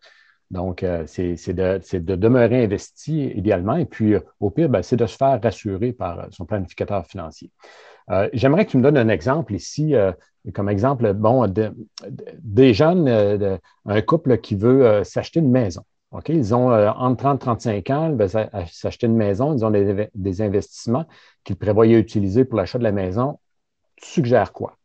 Donc, 0.50 0.82
euh, 0.82 1.04
c'est 1.06 1.52
de, 1.52 2.16
demeurer 2.16 2.64
investi 2.64 3.26
idéalement. 3.34 3.76
Et 3.76 3.86
puis, 3.86 4.14
au 4.40 4.50
pire, 4.50 4.68
ben, 4.68 4.82
c'est 4.82 4.96
de 4.96 5.06
se 5.06 5.16
faire 5.16 5.40
rassurer 5.42 5.92
par 5.92 6.28
son 6.30 6.44
planificateur 6.44 7.06
financier. 7.06 7.50
Euh, 8.10 8.28
j'aimerais 8.32 8.66
que 8.66 8.70
tu 8.70 8.76
me 8.76 8.82
donnes 8.82 8.98
un 8.98 9.08
exemple 9.08 9.54
ici, 9.54 9.94
euh, 9.94 10.12
comme 10.52 10.68
exemple, 10.68 11.12
bon, 11.14 11.52
des 12.42 12.74
jeunes, 12.74 13.08
euh, 13.08 13.56
un 13.86 14.02
couple 14.02 14.38
qui 14.38 14.56
veut 14.56 15.02
s'acheter 15.04 15.40
une 15.40 15.50
maison. 15.50 15.82
Ils 16.28 16.54
ont 16.54 16.70
entre 16.70 17.24
30 17.24 17.66
et 17.66 17.82
35 17.82 17.90
ans, 17.90 18.08
ils 18.10 18.16
veulent 18.16 18.66
s'acheter 18.70 19.08
une 19.08 19.16
maison, 19.16 19.52
ils 19.56 19.64
ont 19.64 19.70
des, 19.70 20.42
investissements 20.42 21.06
qu'ils 21.42 21.56
prévoyaient 21.56 21.98
utiliser 21.98 22.44
pour 22.44 22.56
l'achat 22.56 22.78
de 22.78 22.84
la 22.84 22.92
maison. 22.92 23.40
Tu 23.96 24.06
suggères 24.06 24.52
quoi? 24.52 24.76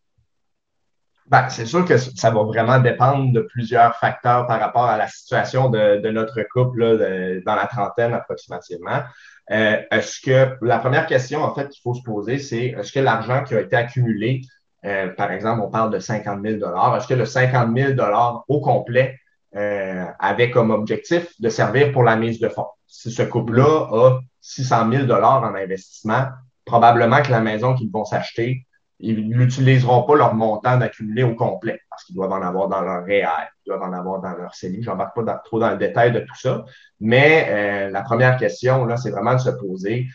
Ben, 1.30 1.48
c'est 1.48 1.68
sûr 1.68 1.86
que 1.86 1.96
ça 1.98 2.32
va 2.32 2.42
vraiment 2.42 2.80
dépendre 2.80 3.32
de 3.32 3.42
plusieurs 3.42 3.96
facteurs 3.98 4.48
par 4.48 4.60
rapport 4.60 4.86
à 4.86 4.98
la 4.98 5.08
situation 5.08 5.70
de, 5.70 6.10
notre 6.10 6.42
couple 6.52 7.44
dans 7.46 7.56
la 7.56 7.68
trentaine 7.68 8.14
approximativement. 8.14 9.04
Euh, 9.52 9.78
est-ce 9.92 10.22
que 10.22 10.58
la 10.66 10.80
première 10.80 11.06
question, 11.06 11.44
en 11.44 11.54
fait, 11.54 11.70
qu'il 11.70 11.82
faut 11.84 11.94
se 11.94 12.02
poser, 12.02 12.40
c'est 12.40 12.68
est-ce 12.68 12.92
que 12.92 13.00
l'argent 13.00 13.44
qui 13.44 13.54
a 13.54 13.62
été 13.62 13.76
accumulé, 13.76 14.42
euh, 14.86 15.10
par 15.10 15.32
exemple, 15.32 15.62
on 15.62 15.70
parle 15.70 15.92
de 15.92 16.00
50 16.00 16.42
000 16.44 16.56
est-ce 16.96 17.08
que 17.08 17.14
le 17.14 17.26
50 17.26 17.78
000 17.78 17.94
au 18.48 18.62
complet 18.62 19.20
euh, 19.56 20.06
avait 20.18 20.50
comme 20.50 20.72
objectif 20.72 21.30
de 21.40 21.50
servir 21.50 21.92
pour 21.92 22.04
la 22.04 22.16
mise 22.16 22.40
de 22.40 22.50
fonds? 22.50 22.68
Si 22.88 23.12
ce 23.12 23.22
couple-là 23.22 23.88
a 23.92 24.20
600 24.42 24.92
000 24.92 25.12
en 25.12 25.44
investissement, 25.44 26.26
probablement 26.66 27.22
que 27.22 27.30
la 27.30 27.42
maison 27.42 27.76
qu'ils 27.76 27.92
vont 27.92 28.06
s'acheter 28.06 28.66
ils 29.00 29.30
n'utiliseront 29.30 30.04
pas 30.04 30.16
leur 30.16 30.36
montant 30.36 30.78
d'accumuler 30.78 31.24
au 31.24 31.36
complet 31.36 31.82
parce 31.90 32.04
qu'ils 32.04 32.16
doivent 32.16 32.32
en 32.32 32.42
avoir 32.42 32.68
dans 32.68 32.82
leur 32.82 33.06
REER, 33.06 33.50
ils 33.66 33.70
doivent 33.70 33.82
en 33.82 33.94
avoir 33.94 34.22
dans 34.22 34.34
leur 34.34 34.54
CELI. 34.54 34.84
Je 34.84 34.90
n'embarque 34.90 35.16
pas 35.16 35.42
trop 35.46 35.60
dans 35.60 35.72
le 35.72 35.78
détail 35.78 36.12
de 36.12 36.20
tout 36.20 36.36
ça. 36.36 36.66
Mais 37.00 37.48
euh, 37.50 37.90
la 37.90 38.02
première 38.02 38.38
question, 38.38 38.86
là, 38.86 38.98
c'est 38.98 39.12
vraiment 39.12 39.34
de 39.34 39.40
se 39.40 39.50
poser 39.50 40.08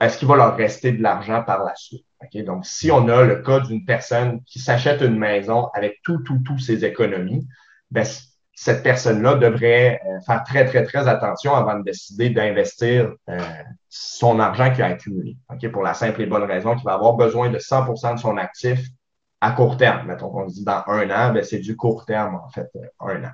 est-ce 0.00 0.16
qu'il 0.16 0.28
va 0.28 0.36
leur 0.36 0.56
rester 0.56 0.92
de 0.92 1.02
l'argent 1.02 1.42
par 1.42 1.62
la 1.62 1.74
suite? 1.76 2.06
Donc, 2.46 2.64
si 2.64 2.90
on 2.90 3.08
a 3.08 3.22
le 3.22 3.42
cas 3.42 3.60
d'une 3.60 3.84
personne 3.84 4.42
qui 4.44 4.58
s'achète 4.58 5.02
une 5.02 5.18
maison 5.18 5.66
avec 5.74 6.00
tout, 6.02 6.18
tout, 6.22 6.38
tout 6.44 6.58
ses 6.58 6.84
économies, 6.84 7.46
ben, 7.90 8.04
cette 8.54 8.82
personne-là 8.82 9.36
devrait 9.36 10.00
euh, 10.06 10.20
faire 10.26 10.44
très, 10.44 10.64
très, 10.66 10.84
très 10.84 11.08
attention 11.08 11.54
avant 11.54 11.78
de 11.78 11.84
décider 11.84 12.30
d'investir 12.30 13.12
euh, 13.28 13.38
son 13.88 14.38
argent 14.38 14.70
qu'il 14.70 14.82
a 14.82 14.88
accumulé. 14.88 15.36
Pour 15.72 15.82
la 15.82 15.94
simple 15.94 16.22
et 16.22 16.26
bonne 16.26 16.44
raison 16.44 16.74
qu'il 16.74 16.84
va 16.84 16.94
avoir 16.94 17.14
besoin 17.14 17.48
de 17.48 17.58
100% 17.58 18.16
de 18.16 18.20
son 18.20 18.36
actif 18.36 18.80
à 19.40 19.52
court 19.52 19.76
terme. 19.76 20.06
Mettons 20.06 20.28
qu'on 20.28 20.44
dit 20.44 20.64
dans 20.64 20.82
un 20.88 21.10
an, 21.10 21.32
ben, 21.32 21.42
c'est 21.42 21.58
du 21.58 21.76
court 21.76 22.04
terme, 22.04 22.34
en 22.34 22.48
fait, 22.50 22.68
euh, 22.76 22.86
un 23.00 23.24
an. 23.24 23.32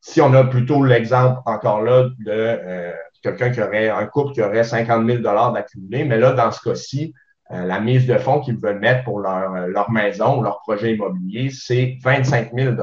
Si 0.00 0.20
on 0.20 0.32
a 0.34 0.44
plutôt 0.44 0.84
l'exemple 0.84 1.40
encore 1.46 1.82
là 1.82 2.08
de 2.18 2.92
quelqu'un 3.22 3.50
qui 3.50 3.62
aurait, 3.62 3.88
un 3.88 4.06
couple 4.06 4.32
qui 4.32 4.42
aurait 4.42 4.64
50 4.64 5.06
000 5.06 5.22
d'accumulé, 5.22 6.04
mais 6.04 6.18
là, 6.18 6.32
dans 6.32 6.50
ce 6.50 6.60
cas-ci, 6.60 7.14
la 7.50 7.78
mise 7.78 8.08
de 8.08 8.18
fonds 8.18 8.40
qu'ils 8.40 8.58
veulent 8.58 8.80
mettre 8.80 9.04
pour 9.04 9.20
leur, 9.20 9.68
leur 9.68 9.92
maison 9.92 10.40
ou 10.40 10.42
leur 10.42 10.58
projet 10.62 10.94
immobilier, 10.94 11.50
c'est 11.50 11.98
25 12.02 12.50
000 12.52 12.74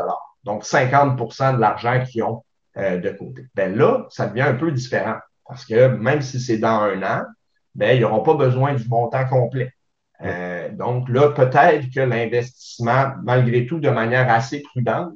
donc 0.44 0.64
50% 0.64 1.56
de 1.56 1.60
l'argent 1.60 2.04
qu'ils 2.06 2.24
ont 2.24 2.44
euh, 2.78 2.98
de 2.98 3.10
côté. 3.10 3.46
Ben 3.56 3.76
là, 3.76 4.06
ça 4.10 4.28
devient 4.28 4.42
un 4.42 4.56
peu 4.56 4.72
différent 4.72 5.18
parce 5.48 5.66
que 5.66 5.88
même 5.88 6.22
si 6.22 6.40
c'est 6.40 6.58
dans 6.58 6.82
un 6.82 7.02
an, 7.04 7.24
ben, 7.76 7.98
ils 7.98 8.02
n'auront 8.02 8.22
pas 8.22 8.36
besoin 8.36 8.74
du 8.74 8.88
montant 8.88 9.26
complet. 9.28 9.74
Euh, 10.22 10.70
donc 10.70 11.10
là, 11.10 11.30
peut-être 11.30 11.90
que 11.94 12.02
l'investissement, 12.02 13.14
malgré 13.24 13.66
tout, 13.66 13.80
de 13.80 13.90
manière 13.90 14.32
assez 14.32 14.62
prudente, 14.62 15.14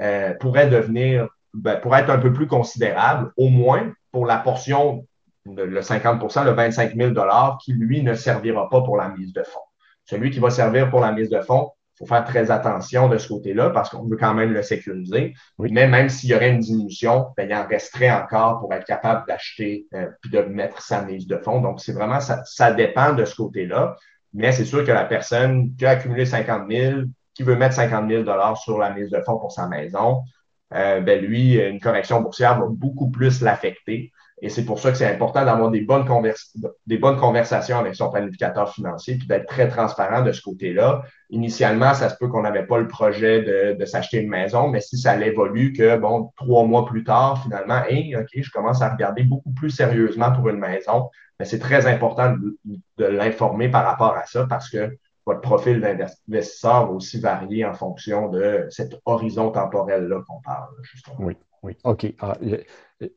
euh, 0.00 0.34
pourrait 0.34 0.68
devenir, 0.68 1.28
ben, 1.54 1.76
pourrait 1.76 2.00
être 2.02 2.10
un 2.10 2.18
peu 2.18 2.32
plus 2.32 2.46
considérable, 2.46 3.32
au 3.36 3.48
moins 3.48 3.92
pour 4.12 4.26
la 4.26 4.38
portion, 4.38 5.06
de, 5.46 5.62
le 5.62 5.80
50% 5.80 6.44
le 6.44 6.52
25 6.52 6.94
000 6.94 7.14
qui, 7.62 7.72
lui, 7.72 8.02
ne 8.02 8.14
servira 8.14 8.68
pas 8.68 8.82
pour 8.82 8.96
la 8.96 9.10
mise 9.10 9.32
de 9.32 9.42
fonds. 9.42 9.60
Celui 10.04 10.30
qui 10.30 10.40
va 10.40 10.50
servir 10.50 10.90
pour 10.90 11.00
la 11.00 11.12
mise 11.12 11.30
de 11.30 11.40
fonds, 11.40 11.70
faut 12.00 12.06
faire 12.06 12.24
très 12.24 12.50
attention 12.50 13.08
de 13.08 13.18
ce 13.18 13.28
côté-là 13.28 13.70
parce 13.70 13.90
qu'on 13.90 14.06
veut 14.06 14.16
quand 14.16 14.32
même 14.32 14.52
le 14.52 14.62
sécuriser. 14.62 15.34
Mais 15.58 15.86
même 15.86 16.08
s'il 16.08 16.30
y 16.30 16.34
aurait 16.34 16.50
une 16.50 16.60
diminution, 16.60 17.26
ben, 17.36 17.48
il 17.48 17.54
en 17.54 17.66
resterait 17.66 18.10
encore 18.10 18.60
pour 18.60 18.72
être 18.72 18.86
capable 18.86 19.26
d'acheter 19.28 19.86
euh, 19.94 20.06
puis 20.22 20.30
de 20.30 20.40
mettre 20.40 20.80
sa 20.80 21.02
mise 21.02 21.26
de 21.26 21.36
fonds. 21.36 21.60
Donc, 21.60 21.80
c'est 21.80 21.92
vraiment, 21.92 22.20
ça, 22.20 22.42
ça 22.44 22.72
dépend 22.72 23.12
de 23.12 23.24
ce 23.26 23.36
côté-là. 23.36 23.96
Mais 24.32 24.50
c'est 24.52 24.64
sûr 24.64 24.84
que 24.84 24.92
la 24.92 25.04
personne 25.04 25.74
qui 25.76 25.84
a 25.84 25.90
accumulé 25.90 26.24
50 26.24 26.70
000, 26.70 27.00
qui 27.34 27.42
veut 27.42 27.56
mettre 27.56 27.74
50 27.74 28.08
000 28.08 28.24
sur 28.56 28.78
la 28.78 28.90
mise 28.94 29.10
de 29.10 29.20
fonds 29.20 29.38
pour 29.38 29.52
sa 29.52 29.68
maison, 29.68 30.22
ben 30.70 31.20
lui, 31.20 31.54
une 31.54 31.80
correction 31.80 32.20
boursière 32.20 32.60
va 32.60 32.66
beaucoup 32.68 33.10
plus 33.10 33.40
l'affecter. 33.42 34.12
Et 34.42 34.48
c'est 34.48 34.64
pour 34.64 34.78
ça 34.78 34.90
que 34.90 34.96
c'est 34.96 35.06
important 35.06 35.44
d'avoir 35.44 35.70
des 35.70 35.80
bonnes, 35.82 36.06
conversations 36.06 37.78
avec 37.78 37.94
son 37.94 38.10
planificateur 38.10 38.72
financier, 38.72 39.16
puis 39.16 39.26
d'être 39.26 39.46
très 39.46 39.68
transparent 39.68 40.22
de 40.22 40.32
ce 40.32 40.40
côté-là. 40.40 41.02
Initialement, 41.30 41.92
ça 41.94 42.08
se 42.08 42.16
peut 42.16 42.28
qu'on 42.28 42.42
n'avait 42.42 42.66
pas 42.66 42.78
le 42.78 42.88
projet 42.88 43.42
de, 43.74 43.84
s'acheter 43.84 44.22
une 44.22 44.30
maison, 44.30 44.68
mais 44.68 44.80
si 44.80 44.96
ça 44.96 45.16
évolue 45.20 45.72
que, 45.72 45.96
bon, 45.96 46.32
trois 46.36 46.64
mois 46.64 46.86
plus 46.86 47.04
tard, 47.04 47.42
finalement, 47.42 47.82
hey, 47.88 48.16
OK, 48.16 48.28
je 48.34 48.50
commence 48.50 48.82
à 48.82 48.88
regarder 48.88 49.24
beaucoup 49.24 49.52
plus 49.52 49.70
sérieusement 49.70 50.32
pour 50.32 50.48
une 50.48 50.58
maison, 50.58 51.10
mais 51.38 51.44
c'est 51.44 51.58
très 51.58 51.86
important 51.86 52.32
de, 52.32 52.56
de 52.98 53.04
l'informer 53.04 53.68
par 53.68 53.84
rapport 53.84 54.16
à 54.16 54.26
ça 54.26 54.46
parce 54.48 54.70
que 54.70 54.96
votre 55.26 55.40
profil 55.40 55.80
d'investisseur 55.80 56.86
va 56.86 56.92
aussi 56.92 57.20
varier 57.20 57.64
en 57.64 57.74
fonction 57.74 58.28
de 58.28 58.66
cet 58.70 58.96
horizon 59.04 59.50
temporel-là 59.50 60.22
qu'on 60.26 60.40
parle, 60.40 60.70
justement. 60.82 61.16
Oui. 61.20 61.36
Oui, 61.62 61.76
OK. 61.84 62.14
Ah, 62.20 62.36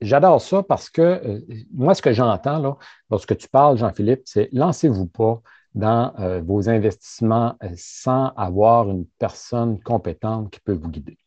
j'adore 0.01 0.41
ça 0.41 0.63
parce 0.63 0.89
que 0.89 1.01
euh, 1.01 1.39
moi, 1.73 1.93
ce 1.93 2.01
que 2.01 2.11
j'entends 2.11 2.77
lorsque 3.09 3.37
tu 3.37 3.47
parles, 3.47 3.77
Jean-Philippe, 3.77 4.23
c'est 4.25 4.49
lancez-vous 4.51 5.07
pas 5.07 5.41
dans 5.75 6.13
euh, 6.19 6.41
vos 6.41 6.69
investissements 6.69 7.55
euh, 7.63 7.69
sans 7.75 8.27
avoir 8.35 8.89
une 8.89 9.05
personne 9.17 9.79
compétente 9.81 10.51
qui 10.51 10.59
peut 10.59 10.73
vous 10.73 10.89
guider. 10.89 11.17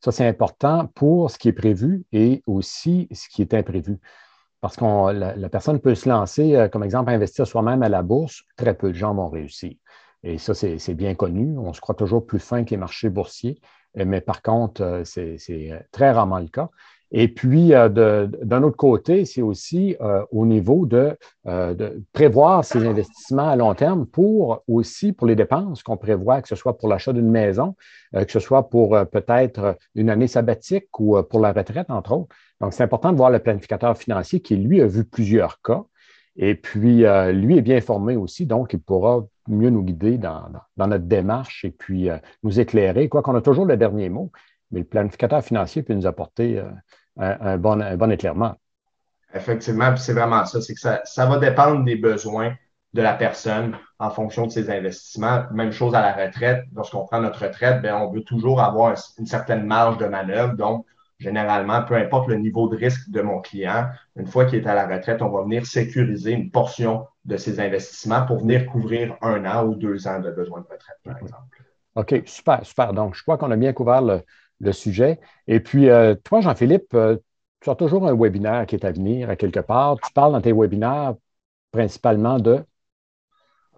Ça, 0.00 0.12
c'est 0.12 0.26
important 0.26 0.86
pour 0.94 1.30
ce 1.30 1.38
qui 1.38 1.48
est 1.48 1.52
prévu 1.52 2.04
et 2.12 2.42
aussi 2.46 3.06
ce 3.12 3.28
qui 3.28 3.42
est 3.42 3.54
imprévu. 3.54 4.00
Parce 4.60 4.76
que 4.76 4.84
la, 5.12 5.36
la, 5.36 5.48
personne 5.48 5.80
peut 5.80 5.94
se 5.94 6.08
lancer, 6.08 6.68
comme 6.72 6.84
exemple, 6.84 7.10
investir 7.10 7.46
soi-même 7.46 7.82
à 7.82 7.88
la 7.88 8.02
bourse. 8.02 8.42
Très 8.56 8.74
peu 8.74 8.88
de 8.88 8.94
gens 8.94 9.14
vont 9.14 9.28
réussir. 9.28 9.74
Et 10.24 10.38
ça, 10.38 10.54
c'est 10.54 10.94
bien 10.94 11.14
connu. 11.14 11.56
On 11.58 11.72
se 11.72 11.80
croit 11.80 11.96
toujours 11.96 12.24
plus 12.26 12.38
fin 12.38 12.64
que 12.64 12.70
les 12.70 12.76
marchés 12.76 13.10
boursiers. 13.10 13.60
Euh, 13.98 14.04
mais 14.06 14.20
par 14.20 14.42
contre, 14.42 14.82
euh, 14.82 15.04
c'est 15.04 15.38
euh, 15.50 15.78
très 15.90 16.10
rarement 16.10 16.38
le 16.38 16.48
cas. 16.48 16.70
Et 17.14 17.28
puis, 17.28 17.72
d'un 17.72 18.62
autre 18.62 18.78
côté, 18.78 19.26
c'est 19.26 19.42
aussi 19.42 19.94
au 20.30 20.46
niveau 20.46 20.86
de, 20.86 21.14
prévoir 22.14 22.64
ces 22.64 22.86
investissements 22.86 23.50
à 23.50 23.54
long 23.54 23.74
terme 23.74 24.06
pour 24.06 24.62
aussi 24.66 25.12
pour 25.12 25.26
les 25.26 25.36
dépenses 25.36 25.82
qu'on 25.82 25.98
prévoit, 25.98 26.40
que 26.40 26.48
ce 26.48 26.56
soit 26.56 26.78
pour 26.78 26.88
l'achat 26.88 27.12
d'une 27.12 27.30
maison, 27.30 27.76
que 28.14 28.32
ce 28.32 28.40
soit 28.40 28.70
pour 28.70 28.96
peut-être 29.10 29.76
une 29.94 30.08
année 30.08 30.26
sabbatique 30.26 30.88
ou 30.98 31.22
pour 31.22 31.40
la 31.40 31.52
retraite, 31.52 31.90
entre 31.90 32.12
autres. 32.12 32.34
Donc, 32.62 32.72
c'est 32.72 32.82
important 32.82 33.12
de 33.12 33.18
voir 33.18 33.28
le 33.28 33.40
planificateur 33.40 33.94
financier 33.98 34.40
qui, 34.40 34.56
lui, 34.56 34.80
a 34.80 34.86
vu 34.86 35.04
plusieurs 35.04 35.60
cas. 35.60 35.84
Et 36.36 36.54
puis, 36.54 37.04
lui 37.34 37.58
est 37.58 37.62
bien 37.62 37.82
formé 37.82 38.16
aussi, 38.16 38.46
donc 38.46 38.72
il 38.72 38.80
pourra 38.80 39.26
mieux 39.48 39.70
nous 39.70 39.82
guider 39.82 40.18
dans, 40.18 40.50
notre 40.76 41.04
démarche 41.04 41.64
et 41.64 41.70
puis 41.70 42.10
euh, 42.10 42.18
nous 42.42 42.60
éclairer, 42.60 43.08
quoi 43.08 43.22
qu'on 43.22 43.34
a 43.34 43.40
toujours 43.40 43.66
le 43.66 43.76
dernier 43.76 44.08
mot, 44.08 44.30
mais 44.70 44.80
le 44.80 44.86
planificateur 44.86 45.42
financier 45.42 45.82
peut 45.82 45.94
nous 45.94 46.06
apporter 46.06 46.58
euh, 46.58 46.70
un, 47.18 47.58
bon, 47.58 47.78
bon 47.96 48.10
éclairement. 48.10 48.54
Effectivement, 49.34 49.96
c'est 49.96 50.12
vraiment 50.12 50.44
ça, 50.44 50.60
c'est 50.60 50.74
que 50.74 50.80
ça, 50.80 51.26
va 51.26 51.38
dépendre 51.38 51.84
des 51.84 51.96
besoins 51.96 52.54
de 52.92 53.00
la 53.00 53.14
personne 53.14 53.76
en 53.98 54.10
fonction 54.10 54.46
de 54.46 54.52
ses 54.52 54.70
investissements. 54.70 55.44
Même 55.52 55.72
chose 55.72 55.94
à 55.94 56.02
la 56.02 56.12
retraite. 56.12 56.64
Lorsqu'on 56.74 57.06
prend 57.06 57.20
notre 57.20 57.46
retraite, 57.46 57.80
bien, 57.80 57.96
on 57.96 58.12
veut 58.12 58.22
toujours 58.22 58.60
avoir 58.60 58.94
une 59.18 59.26
certaine 59.26 59.64
marge 59.64 59.96
de 59.96 60.04
manœuvre. 60.04 60.54
Donc, 60.54 60.86
généralement, 61.22 61.82
peu 61.82 61.94
importe 61.94 62.28
le 62.28 62.36
niveau 62.36 62.68
de 62.68 62.76
risque 62.76 63.08
de 63.10 63.22
mon 63.22 63.40
client, 63.40 63.86
une 64.16 64.26
fois 64.26 64.44
qu'il 64.44 64.58
est 64.58 64.66
à 64.66 64.74
la 64.74 64.86
retraite, 64.86 65.22
on 65.22 65.30
va 65.30 65.42
venir 65.42 65.64
sécuriser 65.64 66.32
une 66.32 66.50
portion 66.50 67.06
de 67.24 67.36
ses 67.36 67.60
investissements 67.60 68.26
pour 68.26 68.40
venir 68.40 68.66
couvrir 68.66 69.16
un 69.22 69.44
an 69.46 69.64
ou 69.64 69.74
deux 69.74 70.06
ans 70.08 70.20
de 70.20 70.30
besoin 70.30 70.60
de 70.60 70.66
retraite, 70.66 70.98
par 71.04 71.18
exemple. 71.18 71.62
OK, 71.94 72.22
super, 72.26 72.64
super. 72.64 72.92
Donc, 72.92 73.14
je 73.14 73.22
crois 73.22 73.38
qu'on 73.38 73.50
a 73.50 73.56
bien 73.56 73.72
couvert 73.72 74.02
le, 74.02 74.72
sujet. 74.72 75.18
Et 75.48 75.60
puis, 75.60 75.90
euh, 75.90 76.14
toi, 76.14 76.40
Jean-Philippe, 76.40 76.94
euh, 76.94 77.16
tu 77.60 77.70
as 77.70 77.74
toujours 77.74 78.06
un 78.06 78.14
webinaire 78.14 78.64
qui 78.66 78.76
est 78.76 78.84
à 78.84 78.92
venir 78.92 79.28
à 79.28 79.36
quelque 79.36 79.60
part. 79.60 79.96
Tu 80.00 80.12
parles 80.12 80.32
dans 80.32 80.40
tes 80.40 80.52
webinaires 80.52 81.14
principalement 81.72 82.38
de? 82.38 82.64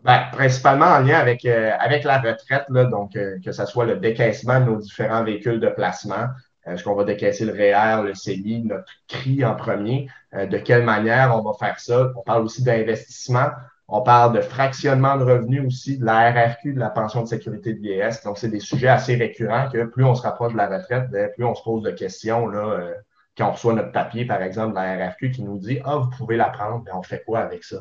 Ben, 0.03 0.25
principalement 0.33 0.87
en 0.87 0.99
lien 0.99 1.19
avec, 1.19 1.45
euh, 1.47 1.71
avec 1.79 2.05
la 2.05 2.19
retraite, 2.19 2.67
là, 2.69 2.85
donc 2.85 3.13
que 3.13 3.53
ce 3.53 3.65
soit 3.65 3.87
le 3.87 3.97
décaissement 3.97 4.61
de 4.61 4.67
nos 4.67 4.77
différents 4.77 5.25
véhicules 5.25 5.59
de 5.59 5.69
placement, 5.69 6.27
est-ce 6.67 6.85
qu'on 6.85 6.95
va 6.95 7.05
décaisser 7.05 7.45
le 7.45 7.53
REER, 7.53 8.03
le 8.05 8.15
CELI, 8.15 8.65
notre 8.65 8.91
CRI 9.09 9.45
en 9.45 9.55
premier? 9.55 10.09
Euh, 10.35 10.47
de 10.47 10.59
quelle 10.59 10.85
manière 10.85 11.37
on 11.37 11.43
va 11.43 11.53
faire 11.59 11.79
ça? 11.79 12.13
On 12.17 12.23
parle 12.23 12.45
aussi 12.45 12.63
d'investissement. 12.63 13.49
On 13.87 14.01
parle 14.01 14.35
de 14.35 14.41
fractionnement 14.41 15.17
de 15.17 15.25
revenus 15.25 15.67
aussi, 15.67 15.99
de 15.99 16.07
la 16.07 16.31
RRQ, 16.31 16.73
de 16.73 16.81
la 16.81 16.89
pension 16.89 17.23
de 17.23 17.29
sécurité 17.29 17.75
de 17.75 17.81
vieillesse. 17.81 18.23
Donc, 18.25 18.39
c'est 18.39 18.49
des 18.49 18.61
sujets 18.61 18.89
assez 18.89 19.15
récurrents 19.15 19.69
que 19.71 19.85
plus 19.85 20.05
on 20.05 20.15
se 20.15 20.23
rapproche 20.23 20.55
de 20.55 20.59
la 20.59 20.69
retraite, 20.69 21.11
ben, 21.11 21.31
plus 21.35 21.45
on 21.45 21.55
se 21.55 21.63
pose 21.63 21.83
de 21.83 21.91
questions. 21.91 22.47
Là, 22.47 22.67
euh, 22.67 22.95
quand 23.37 23.49
on 23.49 23.53
reçoit 23.53 23.75
notre 23.75 23.93
papier, 23.93 24.25
par 24.25 24.41
exemple, 24.41 24.71
de 24.71 24.77
la 24.77 25.09
RRQ 25.09 25.33
qui 25.33 25.43
nous 25.43 25.59
dit 25.59 25.81
Ah, 25.85 25.97
vous 25.97 26.11
pouvez 26.17 26.37
la 26.37 26.49
prendre, 26.49 26.83
mais 26.87 26.93
on 26.93 27.03
fait 27.03 27.23
quoi 27.27 27.41
avec 27.41 27.63
ça? 27.63 27.77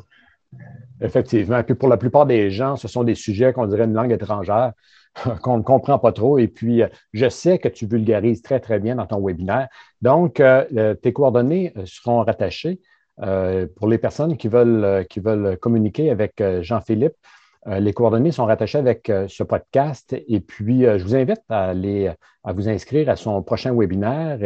Effectivement. 1.00 1.62
Puis 1.62 1.74
pour 1.74 1.88
la 1.88 1.96
plupart 1.96 2.26
des 2.26 2.50
gens, 2.50 2.76
ce 2.76 2.86
sont 2.86 3.02
des 3.02 3.14
sujets 3.14 3.52
qu'on 3.52 3.66
dirait 3.66 3.84
une 3.84 3.94
langue 3.94 4.12
étrangère. 4.12 4.72
qu'on 5.42 5.58
ne 5.58 5.62
comprend 5.62 5.98
pas 5.98 6.12
trop. 6.12 6.38
Et 6.38 6.48
puis, 6.48 6.82
euh, 6.82 6.88
je 7.12 7.28
sais 7.28 7.58
que 7.58 7.68
tu 7.68 7.86
vulgarises 7.86 8.42
très, 8.42 8.60
très 8.60 8.78
bien 8.78 8.96
dans 8.96 9.06
ton 9.06 9.24
webinaire. 9.24 9.68
Donc, 10.02 10.40
euh, 10.40 10.94
tes 10.94 11.12
coordonnées 11.12 11.72
euh, 11.76 11.82
seront 11.86 12.22
rattachées 12.22 12.80
pour 13.76 13.86
les 13.86 13.98
personnes 13.98 14.36
qui 14.36 14.48
veulent, 14.48 15.06
qui 15.08 15.20
veulent 15.20 15.56
communiquer 15.58 16.10
avec 16.10 16.42
Jean-Philippe. 16.62 17.14
les 17.64 17.92
coordonnées 17.92 18.32
sont 18.32 18.44
rattachées 18.44 18.78
avec 18.78 19.06
ce 19.06 19.44
podcast. 19.44 20.16
Et 20.26 20.40
puis, 20.40 20.80
je 20.82 21.00
vous 21.04 21.14
invite 21.14 21.42
à, 21.48 21.66
aller, 21.66 22.12
à 22.42 22.52
vous 22.52 22.68
inscrire 22.68 23.08
à 23.08 23.14
son 23.14 23.40
prochain 23.40 23.72
webinaire. 23.72 24.40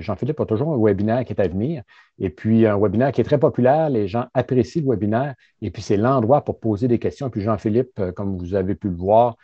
Jean-Philippe 0.00 0.38
a 0.38 0.44
toujours 0.44 0.74
un 0.74 0.78
webinaire 0.78 1.24
qui 1.24 1.32
est 1.32 1.40
à 1.40 1.48
venir. 1.48 1.82
Et 2.18 2.28
puis, 2.28 2.66
un 2.66 2.76
webinaire 2.78 3.10
qui 3.12 3.22
est 3.22 3.24
très 3.24 3.38
populaire. 3.38 3.88
Les 3.88 4.06
gens 4.06 4.26
apprécient 4.34 4.82
le 4.82 4.90
webinaire. 4.90 5.34
Et 5.62 5.70
puis, 5.70 5.80
c'est 5.80 5.96
l'endroit 5.96 6.44
pour 6.44 6.60
poser 6.60 6.88
des 6.88 6.98
questions. 6.98 7.28
Et 7.28 7.30
puis, 7.30 7.40
Jean-Philippe, 7.40 8.02
comme 8.14 8.36
vous 8.36 8.54
avez 8.54 8.74
pu 8.74 8.88
le 8.88 8.96
voir, 8.96 9.38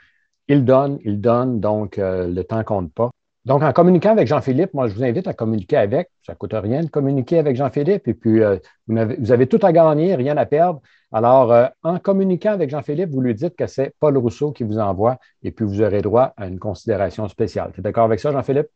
il 0.48 0.64
donne, 0.64 0.98
il 1.04 1.20
donne, 1.20 1.60
donc 1.60 1.98
euh, 1.98 2.28
le 2.28 2.44
temps 2.44 2.62
compte 2.64 2.92
pas. 2.92 3.10
Donc, 3.44 3.62
en 3.62 3.72
communiquant 3.72 4.10
avec 4.10 4.26
Jean-Philippe, 4.26 4.74
moi, 4.74 4.88
je 4.88 4.94
vous 4.94 5.04
invite 5.04 5.28
à 5.28 5.32
communiquer 5.32 5.76
avec. 5.76 6.10
Ça 6.24 6.32
ne 6.32 6.36
coûte 6.36 6.52
rien 6.52 6.82
de 6.82 6.88
communiquer 6.88 7.38
avec 7.38 7.54
Jean-Philippe. 7.54 8.08
Et 8.08 8.14
puis, 8.14 8.42
euh, 8.42 8.58
vous, 8.88 9.30
avez, 9.30 9.46
tout 9.46 9.60
à 9.62 9.70
gagner, 9.70 10.16
rien 10.16 10.36
à 10.36 10.46
perdre. 10.46 10.80
Alors, 11.12 11.52
euh, 11.52 11.66
en 11.84 12.00
communiquant 12.00 12.50
avec 12.50 12.70
Jean-Philippe, 12.70 13.10
vous 13.10 13.20
lui 13.20 13.34
dites 13.34 13.54
que 13.54 13.68
c'est 13.68 13.94
Paul 14.00 14.16
Rousseau 14.16 14.50
qui 14.50 14.64
vous 14.64 14.78
envoie 14.80 15.18
et 15.44 15.52
puis 15.52 15.64
vous 15.64 15.80
aurez 15.80 16.02
droit 16.02 16.32
à 16.36 16.48
une 16.48 16.58
considération 16.58 17.28
spéciale. 17.28 17.70
Tu 17.72 17.78
es 17.78 17.82
d'accord 17.84 18.04
avec 18.04 18.18
ça, 18.18 18.32
Jean-Philippe? 18.32 18.66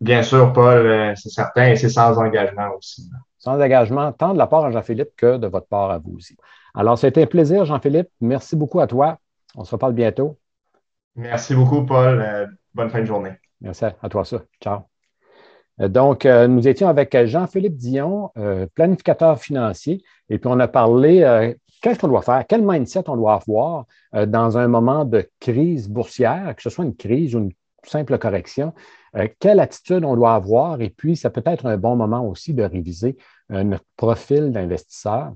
Bien 0.00 0.22
sûr, 0.22 0.50
Paul, 0.54 1.14
c'est 1.16 1.28
certain 1.28 1.72
et 1.72 1.76
c'est 1.76 1.90
sans 1.90 2.16
engagement 2.16 2.70
aussi. 2.78 3.10
Sans 3.36 3.60
engagement, 3.60 4.12
tant 4.12 4.32
de 4.32 4.38
la 4.38 4.46
part 4.46 4.64
à 4.64 4.70
Jean-Philippe 4.70 5.10
que 5.14 5.36
de 5.36 5.46
votre 5.46 5.66
part 5.66 5.90
à 5.90 5.98
vous 5.98 6.14
aussi. 6.16 6.38
Alors, 6.74 6.96
c'était 6.96 7.24
un 7.24 7.26
plaisir, 7.26 7.66
Jean-Philippe. 7.66 8.08
Merci 8.22 8.56
beaucoup 8.56 8.80
à 8.80 8.86
toi. 8.86 9.18
On 9.56 9.64
se 9.64 9.72
reparle 9.72 9.92
bientôt. 9.92 10.38
Merci 11.16 11.54
beaucoup, 11.54 11.84
Paul. 11.84 12.20
Euh, 12.20 12.46
bonne 12.74 12.90
fin 12.90 13.00
de 13.00 13.04
journée. 13.04 13.32
Merci 13.60 13.84
à 13.84 14.08
toi, 14.08 14.24
ça. 14.24 14.42
Ciao. 14.62 14.80
Euh, 15.80 15.88
donc, 15.88 16.24
euh, 16.24 16.46
nous 16.46 16.66
étions 16.68 16.88
avec 16.88 17.16
Jean-Philippe 17.26 17.76
Dion, 17.76 18.30
planificateur 18.74 19.38
financier, 19.38 20.02
et 20.28 20.38
puis 20.38 20.50
on 20.50 20.60
a 20.60 20.68
parlé 20.68 21.54
qu'est-ce 21.82 21.98
qu'on 21.98 22.08
doit 22.08 22.22
faire, 22.22 22.44
quel 22.48 22.62
mindset 22.62 23.08
on 23.08 23.16
doit 23.16 23.34
avoir 23.34 23.86
dans 24.12 24.58
un 24.58 24.68
moment 24.68 25.04
de 25.04 25.28
crise 25.40 25.88
boursière, 25.88 26.54
que 26.56 26.62
ce 26.62 26.70
soit 26.70 26.84
une 26.84 26.96
crise 26.96 27.34
ou 27.34 27.38
une 27.38 27.52
simple 27.84 28.18
correction, 28.18 28.74
quelle 29.38 29.60
attitude 29.60 30.04
on 30.04 30.14
doit 30.14 30.34
avoir, 30.34 30.80
et 30.82 30.90
puis 30.90 31.16
ça 31.16 31.30
peut 31.30 31.42
être 31.46 31.66
un 31.66 31.78
bon 31.78 31.96
moment 31.96 32.26
aussi 32.26 32.52
de 32.52 32.62
réviser 32.62 33.16
notre 33.48 33.84
profil 33.96 34.52
d'investisseur. 34.52 35.32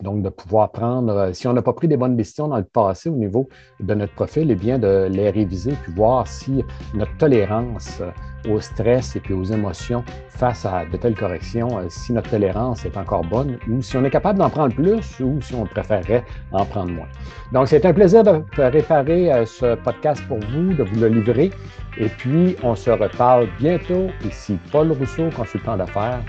Donc, 0.00 0.22
de 0.22 0.30
pouvoir 0.30 0.70
prendre, 0.72 1.12
euh, 1.12 1.32
si 1.32 1.46
on 1.46 1.52
n'a 1.52 1.62
pas 1.62 1.74
pris 1.74 1.86
des 1.86 1.96
bonnes 1.96 2.16
décisions 2.16 2.48
dans 2.48 2.56
le 2.56 2.64
passé 2.64 3.10
au 3.10 3.16
niveau 3.16 3.48
de 3.80 3.94
notre 3.94 4.14
profil, 4.14 4.50
eh 4.50 4.54
bien, 4.54 4.78
de 4.78 5.08
les 5.10 5.30
réviser 5.30 5.72
puis 5.82 5.92
voir 5.92 6.26
si 6.26 6.64
notre 6.94 7.14
tolérance 7.18 8.00
euh, 8.00 8.10
au 8.50 8.60
stress 8.60 9.14
et 9.16 9.20
puis 9.20 9.34
aux 9.34 9.44
émotions 9.44 10.02
face 10.30 10.64
à 10.64 10.86
de 10.86 10.96
telles 10.96 11.14
corrections, 11.14 11.78
euh, 11.78 11.86
si 11.90 12.14
notre 12.14 12.30
tolérance 12.30 12.86
est 12.86 12.96
encore 12.96 13.24
bonne 13.24 13.58
ou 13.68 13.82
si 13.82 13.96
on 13.98 14.04
est 14.04 14.10
capable 14.10 14.38
d'en 14.38 14.48
prendre 14.48 14.74
plus 14.74 15.20
ou 15.20 15.38
si 15.42 15.54
on 15.54 15.66
préférerait 15.66 16.24
en 16.52 16.64
prendre 16.64 16.92
moins. 16.92 17.08
Donc, 17.52 17.68
c'est 17.68 17.84
un 17.84 17.92
plaisir 17.92 18.22
de 18.24 18.42
réparer 18.56 19.44
ce 19.44 19.74
podcast 19.74 20.22
pour 20.28 20.38
vous, 20.38 20.72
de 20.72 20.82
vous 20.82 21.00
le 21.00 21.08
livrer. 21.08 21.50
Et 21.98 22.08
puis, 22.08 22.56
on 22.62 22.74
se 22.74 22.90
reparle 22.90 23.48
bientôt. 23.58 24.06
Ici 24.24 24.58
Paul 24.72 24.92
Rousseau, 24.92 25.28
consultant 25.36 25.76
d'affaires. 25.76 26.22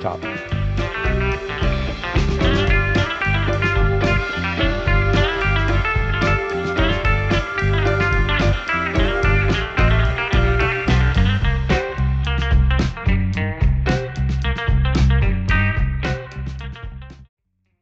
Ciao. 0.00 0.16